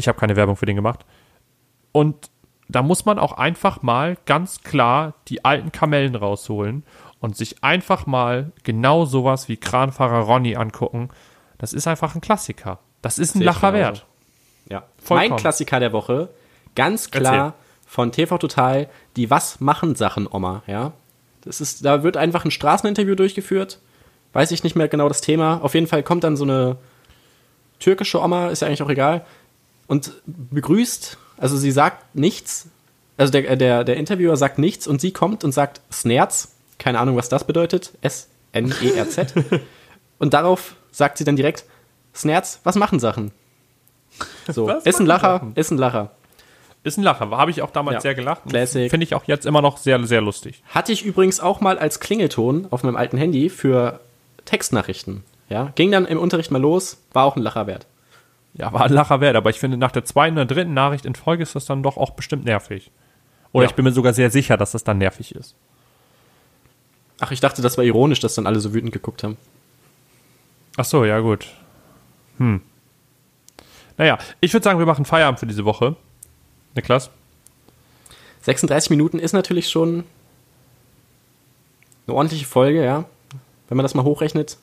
[0.00, 1.04] Ich habe keine Werbung für den gemacht.
[1.92, 2.30] Und
[2.68, 6.84] da muss man auch einfach mal ganz klar die alten Kamellen rausholen
[7.20, 11.10] und sich einfach mal genau sowas wie Kranfahrer Ronny angucken.
[11.58, 12.78] Das ist einfach ein Klassiker.
[13.02, 14.06] Das ist ein Lacher wert.
[14.68, 14.84] Ja.
[14.98, 15.30] Vollkommen.
[15.30, 16.30] Mein Klassiker der Woche,
[16.74, 17.54] ganz klar Erzähl.
[17.86, 20.92] von TV Total, die Was machen Sachen Oma, ja.
[21.42, 23.80] Das ist, da wird einfach ein Straßeninterview durchgeführt.
[24.32, 25.60] Weiß ich nicht mehr genau das Thema.
[25.62, 26.76] Auf jeden Fall kommt dann so eine
[27.80, 29.24] türkische Oma, ist ja eigentlich auch egal,
[29.90, 32.68] und begrüßt, also sie sagt nichts,
[33.16, 37.16] also der, der, der Interviewer sagt nichts und sie kommt und sagt Snerz, keine Ahnung,
[37.16, 39.34] was das bedeutet, S-N-E-R-Z.
[40.20, 41.64] und darauf sagt sie dann direkt,
[42.14, 43.32] Snerz, was machen Sachen?
[44.48, 45.52] So, Was ist ein Lacher, Sachen?
[45.56, 46.10] ist ein Lacher.
[46.84, 47.28] Ist ein Lacher.
[47.30, 48.00] Habe ich auch damals Ja.
[48.00, 48.42] sehr gelacht.
[48.48, 48.90] Classic.
[48.90, 50.62] Finde ich auch jetzt immer noch sehr, sehr lustig.
[50.68, 53.98] Hatte ich übrigens auch mal als Klingelton auf meinem alten Handy für
[54.44, 55.24] Textnachrichten.
[55.48, 57.86] Ja, ging dann im Unterricht mal los, war auch ein Lacher wert.
[58.54, 61.14] Ja, war ein Lacher wert, aber ich finde, nach der zweiten oder dritten Nachricht in
[61.14, 62.90] Folge ist das dann doch auch bestimmt nervig.
[63.52, 63.70] Oder Ja.
[63.70, 65.54] ich bin mir sogar sehr sicher, dass das dann nervig ist.
[67.20, 69.36] Ach, ich dachte, das war ironisch, dass dann alle so wütend geguckt haben.
[70.76, 71.46] Ach so, ja, gut.
[72.38, 72.60] Hm.
[73.98, 75.96] Naja, ich würde sagen, wir machen Feierabend für diese Woche.
[76.74, 77.10] Niklas?
[78.42, 80.04] 36 Minuten ist natürlich schon
[82.06, 83.04] eine ordentliche Folge, ja.
[83.68, 84.56] Wenn man das mal hochrechnet.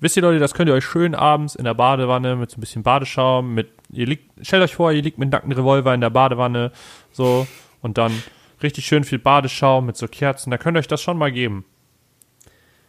[0.00, 2.60] Wisst ihr, Leute, das könnt ihr euch schön abends in der Badewanne mit so ein
[2.60, 6.00] bisschen Badeschaum, mit, ihr liegt, stellt euch vor, ihr liegt mit einem nackten Revolver in
[6.00, 6.72] der Badewanne,
[7.12, 7.46] so,
[7.82, 8.22] und dann
[8.62, 11.66] richtig schön viel Badeschaum mit so Kerzen, da könnt ihr euch das schon mal geben.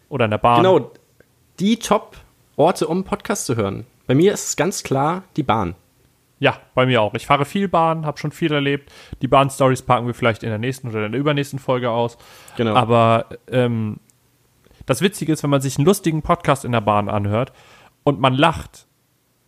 [0.07, 0.57] Oder in der Bahn.
[0.57, 0.91] Genau,
[1.59, 3.85] die Top-Orte, um Podcast zu hören.
[4.07, 5.75] Bei mir ist es ganz klar die Bahn.
[6.39, 7.13] Ja, bei mir auch.
[7.13, 8.91] Ich fahre viel Bahn, habe schon viel erlebt.
[9.21, 12.17] Die Bahn-Stories packen wir vielleicht in der nächsten oder in der übernächsten Folge aus.
[12.57, 12.73] Genau.
[12.73, 13.99] Aber ähm,
[14.91, 17.51] das Witzige ist, wenn man sich einen lustigen Podcast in der Bahn anhört
[18.03, 18.85] und man lacht,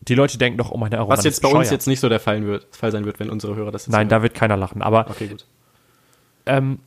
[0.02, 2.20] die Leute denken doch, oh meine Aromen Was jetzt bei uns jetzt nicht so der
[2.20, 4.10] Fall, wird, Fall sein wird, wenn unsere Hörer das jetzt Nein, hören.
[4.10, 4.82] da wird keiner lachen.
[4.82, 5.46] Aber Okay, gut.
[6.46, 6.80] ähm,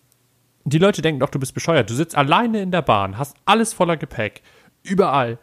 [0.64, 1.88] die Leute denken doch, du bist bescheuert.
[1.88, 4.42] Du sitzt alleine in der Bahn, hast alles voller Gepäck,
[4.82, 5.38] überall,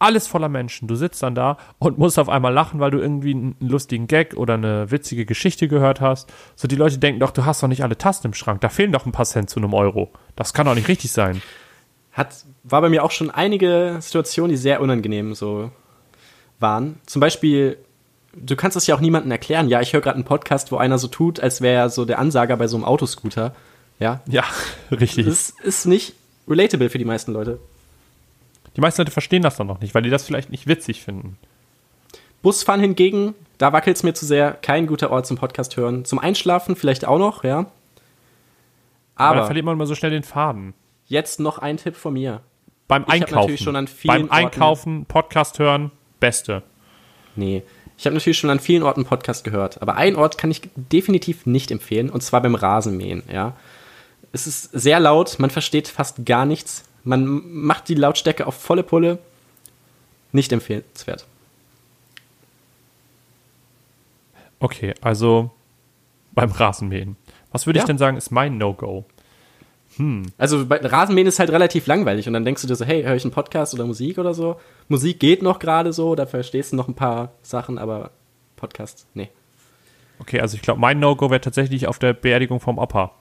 [0.00, 0.88] alles voller Menschen.
[0.88, 4.34] Du sitzt dann da und musst auf einmal lachen, weil du irgendwie einen lustigen Gag
[4.36, 6.30] oder eine witzige Geschichte gehört hast.
[6.56, 8.60] So, die Leute denken doch, du hast doch nicht alle Tasten im Schrank.
[8.60, 10.12] Da fehlen doch ein paar Cent zu einem Euro.
[10.36, 11.40] Das kann doch nicht richtig sein.
[12.14, 15.70] Hat, war bei mir auch schon einige Situationen, die sehr unangenehm so
[16.60, 17.00] waren.
[17.06, 17.76] Zum Beispiel,
[18.34, 19.68] du kannst das ja auch niemandem erklären.
[19.68, 22.18] Ja, ich höre gerade einen Podcast, wo einer so tut, als wäre er so der
[22.18, 23.54] Ansager bei so einem Autoscooter.
[23.98, 24.44] Ja, Ja,
[24.90, 25.26] richtig.
[25.26, 26.14] das ist nicht
[26.48, 27.58] relatable für die meisten Leute.
[28.76, 31.36] Die meisten Leute verstehen das doch noch nicht, weil die das vielleicht nicht witzig finden.
[32.42, 34.52] Busfahren hingegen, da wackelt es mir zu sehr.
[34.52, 36.04] Kein guter Ort zum Podcast hören.
[36.04, 37.58] Zum Einschlafen vielleicht auch noch, ja.
[39.16, 40.74] Aber, Aber da verliert man immer so schnell den Faden.
[41.14, 42.40] Jetzt noch ein Tipp von mir.
[42.88, 43.34] Beim Ich Einkaufen.
[43.36, 45.90] natürlich schon an vielen Beim Einkaufen, Podcast hören,
[46.20, 46.62] beste.
[47.36, 47.62] Nee.
[47.96, 51.46] Ich habe natürlich schon an vielen Orten Podcast gehört, aber einen Ort kann ich definitiv
[51.46, 53.56] nicht empfehlen, und zwar beim Rasenmähen, ja.
[54.32, 57.24] Es ist sehr laut, man versteht fast gar nichts, man
[57.64, 59.18] macht die Lautstärke auf volle Pulle.
[60.32, 61.24] Nicht empfehlenswert.
[64.58, 65.50] Okay, also
[66.32, 67.16] beim Rasenmähen.
[67.52, 67.84] Was würde Ja.
[67.84, 69.04] ich denn sagen, ist mein No-Go?
[70.38, 73.14] Also bei Rasenmähen ist halt relativ langweilig und dann denkst du dir so, hey, höre
[73.14, 74.60] ich einen Podcast oder Musik oder so?
[74.88, 78.10] Musik geht noch gerade so, da verstehst du noch ein paar Sachen, aber
[78.56, 79.30] Podcast, nee.
[80.18, 83.12] Okay, also ich glaube, mein No-Go wäre tatsächlich auf der Beerdigung vom Opa.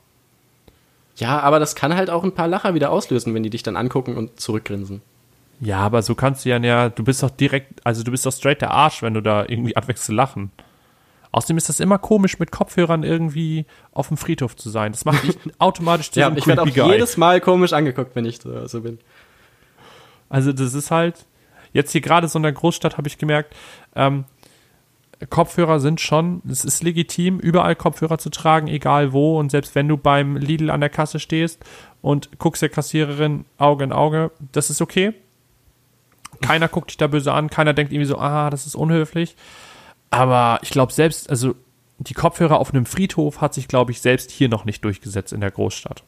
[1.15, 3.75] Ja, aber das kann halt auch ein paar Lacher wieder auslösen, wenn die dich dann
[3.75, 5.01] angucken und zurückgrinsen.
[5.59, 8.33] Ja, aber so kannst du ja, ja, du bist doch direkt, also du bist doch
[8.33, 10.51] straight der Arsch, wenn du da irgendwie zu lachen.
[11.33, 14.91] Außerdem ist das immer komisch, mit Kopfhörern irgendwie auf dem Friedhof zu sein.
[14.91, 16.91] Das macht dich automatisch zu Ja, so einem ich werde auch Guy.
[16.93, 18.99] jedes Mal komisch angeguckt, wenn ich so, so bin.
[20.29, 21.25] Also das ist halt,
[21.73, 23.55] jetzt hier gerade so in der Großstadt habe ich gemerkt,
[23.95, 24.25] ähm,
[25.29, 29.39] Kopfhörer sind schon, es ist legitim, überall Kopfhörer zu tragen, egal wo.
[29.39, 31.63] Und selbst wenn du beim Lidl an der Kasse stehst
[32.03, 35.13] und guckst der Kassiererin Auge in Auge, das ist okay.
[36.41, 39.35] Keiner guckt dich da böse an, keiner denkt irgendwie so, ah, das ist unhöflich.
[40.13, 41.55] Aber ich glaube selbst, also
[41.97, 45.41] die Kopfhörer auf einem Friedhof hat sich, glaube ich, selbst hier noch nicht durchgesetzt in
[45.41, 46.03] der Großstadt.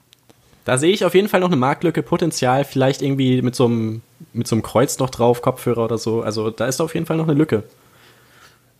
[0.64, 4.04] Da sehe ich auf jeden Fall noch eine Marktlücke, Potenzial, vielleicht irgendwie mit so einem,
[4.32, 6.22] mit so einem Kreuz noch drauf, Kopfhörer oder so.
[6.22, 7.64] Also da ist auf jeden Fall noch eine Lücke.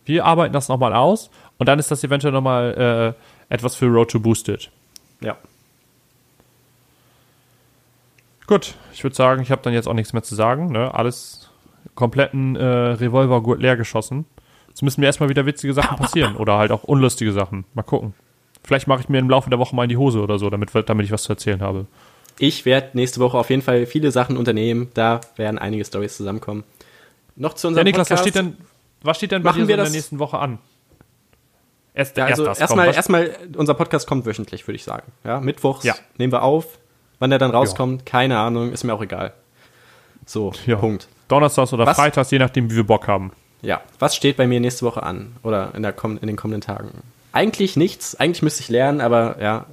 [0.04, 3.16] Wir arbeiten das nochmal aus und dann ist das eventuell nochmal
[3.50, 4.70] äh, etwas für Road to Boosted.
[5.20, 5.36] Ja.
[8.46, 10.70] Gut, ich würde sagen, ich habe dann jetzt auch nichts mehr zu sagen.
[10.70, 10.94] Ne?
[10.94, 11.50] Alles
[11.96, 14.24] kompletten äh, Revolvergurt leer geschossen.
[14.76, 17.64] Jetzt müssen mir erstmal wieder witzige Sachen passieren oder halt auch unlustige Sachen.
[17.72, 18.12] Mal gucken.
[18.62, 20.68] Vielleicht mache ich mir im Laufe der Woche mal in die Hose oder so, damit,
[20.86, 21.86] damit ich was zu erzählen habe.
[22.38, 24.90] Ich werde nächste Woche auf jeden Fall viele Sachen unternehmen.
[24.92, 26.62] Da werden einige Stories zusammenkommen.
[27.36, 28.28] Noch zu Ja, unserem Niklas, was Podcast.
[28.36, 28.56] steht denn,
[29.02, 30.58] was steht denn bei Machen dir so wir in der nächsten Woche an?
[31.94, 35.10] Erst, Ja, also erst das, erstmal, was- erstmal, unser Podcast kommt wöchentlich, würde ich sagen.
[35.24, 35.94] Ja, mittwochs Ja.
[36.18, 36.78] nehmen wir auf.
[37.18, 39.32] Wann der dann rauskommt, keine Ahnung, ist mir auch egal.
[40.26, 40.76] So, Ja.
[40.76, 41.08] Punkt.
[41.28, 41.96] Donnerstags oder Was?
[41.96, 43.32] Freitags, je nachdem, wie wir Bock haben.
[43.66, 45.34] Ja, was steht bei mir nächste Woche an?
[45.42, 47.02] Oder in, der, in den kommenden Tagen?
[47.32, 48.14] Eigentlich nichts.
[48.14, 49.66] Eigentlich müsste ich lernen, aber ja.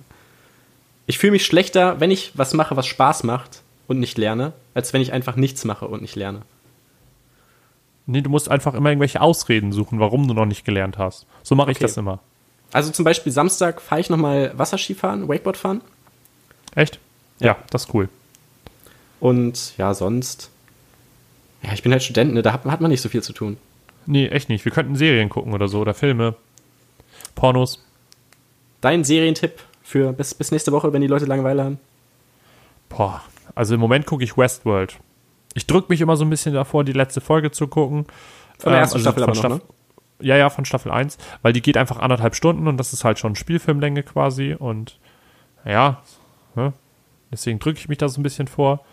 [1.05, 4.93] Ich fühle mich schlechter, wenn ich was mache, was Spaß macht und nicht lerne, als
[4.93, 6.41] wenn ich einfach nichts mache und nicht lerne.
[8.07, 11.27] Nee, du musst einfach immer irgendwelche Ausreden suchen, warum du noch nicht gelernt hast.
[11.43, 11.85] So mache ich Okay.
[11.85, 12.19] das immer.
[12.71, 15.81] Also zum Beispiel Samstag fahre ich nochmal Wasserski fahren, Wakeboard fahren.
[16.73, 16.97] Echt?
[17.39, 18.09] Ja, das ist cool.
[19.19, 20.49] Und ja, sonst.
[21.61, 22.41] Ja, ich bin halt Student, ne?
[22.41, 23.57] da hat, hat man nicht so viel zu tun.
[24.05, 24.65] Nee, echt nicht.
[24.65, 26.35] Wir könnten Serien gucken oder so oder Filme.
[27.35, 27.85] Pornos.
[28.81, 31.79] Dein Serientipp für bis, bis nächste Woche, wenn die Leute Langeweile haben?
[32.89, 33.21] Boah,
[33.55, 34.99] also im Moment gucke ich Westworld.
[35.53, 38.05] Ich drücke mich immer so ein bisschen davor, die letzte Folge zu gucken.
[38.59, 39.61] Von der Ähm, ersten also Staffel aber noch, ne?
[40.19, 43.19] Ja, ja, von Staffel 1, weil die geht einfach anderthalb Stunden und das ist halt
[43.19, 44.99] schon Spielfilmlänge quasi und
[45.65, 46.01] ja,
[46.55, 46.73] ne?
[47.31, 48.85] deswegen drücke ich mich da so ein bisschen vor.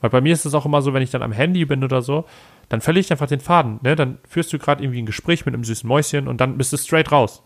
[0.00, 2.02] Weil bei mir ist es auch immer so, wenn ich dann am Handy bin oder
[2.02, 2.26] so,
[2.68, 3.80] dann verliere ich einfach den Faden.
[3.82, 3.96] Ne?
[3.96, 6.76] Dann führst du gerade irgendwie ein Gespräch mit einem süßen Mäuschen und dann bist du
[6.76, 7.42] straight raus.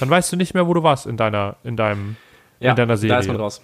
[0.00, 2.16] Dann weißt du nicht mehr, wo du warst in deiner, in deinem,
[2.60, 3.14] in deiner Serie.
[3.14, 3.60] Da ist man raus.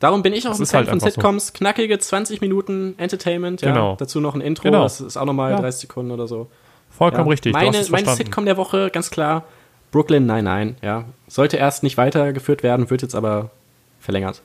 [0.00, 1.14] Darum bin ich auch Das ein Fan halt von einfach so.
[1.14, 1.52] Sitcoms.
[1.52, 3.72] Knackige 20 Minuten Entertainment, ja.
[3.72, 3.96] Genau.
[3.96, 4.82] Dazu noch ein Intro, Genau.
[4.82, 5.60] das ist auch nochmal Ja.
[5.60, 6.48] 30 Sekunden oder so.
[6.90, 7.30] Vollkommen ja.
[7.30, 7.52] richtig.
[7.52, 8.14] Meine, meine.
[8.14, 9.44] Sitcom der Woche, ganz klar,
[9.90, 11.04] Brooklyn 99, ja.
[11.26, 13.50] Sollte erst nicht weitergeführt werden, wird jetzt aber
[13.98, 14.42] verlängert.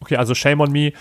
[0.00, 0.92] Okay, also Shame on Me.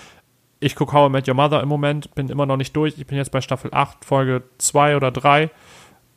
[0.60, 2.98] Ich gucke How I Met Your Mother im Moment, bin immer noch nicht durch.
[2.98, 5.50] Ich bin jetzt bei Staffel 8, Folge 2 oder 3.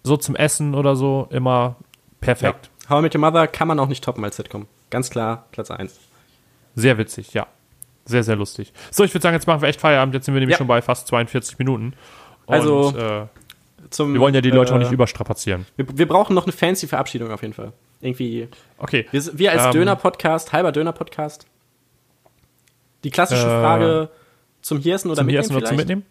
[0.05, 1.77] So zum Essen oder so, immer
[2.21, 2.71] perfekt.
[2.85, 2.91] Ja.
[2.91, 4.67] How I Met Your Mother kann man auch nicht toppen als Sitcom.
[4.91, 5.99] Ganz klar, Platz 1.
[6.77, 7.47] Sehr witzig, ja.
[8.05, 8.73] Sehr, sehr lustig.
[8.91, 10.15] So, ich würde sagen, jetzt machen wir echt Feierabend.
[10.15, 10.59] Jetzt sind wir nämlich Ja.
[10.59, 11.93] schon bei fast 42 Minuten.
[12.47, 13.27] Und, Also, äh,
[13.91, 15.67] Zum, wir wollen ja die Leute auch äh, nicht überstrapazieren.
[15.77, 17.73] Wir, wir brauchen noch eine fancy Verabschiedung auf jeden Fall.
[18.01, 18.49] Irgendwie.
[18.79, 19.07] Okay.
[19.11, 21.47] Wir, wir als Ähm, Döner-Podcast, halber Döner-Podcast.
[23.05, 24.09] Die klassische Äh, Frage
[24.63, 25.89] zum Hier essen oder Zum mitnehmen hier essen oder zum vielleicht?
[25.89, 26.07] Mitnehmen?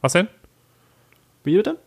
[0.00, 0.28] Was denn?
[1.44, 1.78] Wie bitte?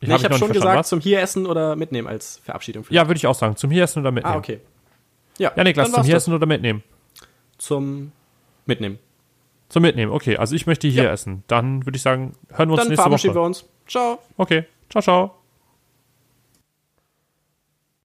[0.00, 0.88] Nee, hab ich habe noch schon gesagt, was?
[0.88, 2.84] zum Hier essen oder mitnehmen als Verabschiedung.
[2.90, 3.56] Ja, würde ich auch sagen.
[3.56, 4.34] Zum hier essen oder mitnehmen.
[4.36, 4.60] Ah, okay.
[5.38, 6.22] Ja, Ja, Niklas, dann zum war's hier das.
[6.24, 6.82] essen oder mitnehmen?
[7.58, 8.12] Zum
[8.66, 8.98] Mitnehmen.
[9.68, 10.36] Zum Mitnehmen, okay.
[10.36, 11.12] Also ich möchte hier Ja.
[11.12, 11.42] essen.
[11.48, 13.40] Dann würde ich sagen, hören wir uns Dann nächste verabschieden Woche.
[13.42, 13.64] wir uns.
[13.86, 14.18] Ciao.
[14.36, 14.64] Okay.
[14.88, 15.37] Ciao, ciao.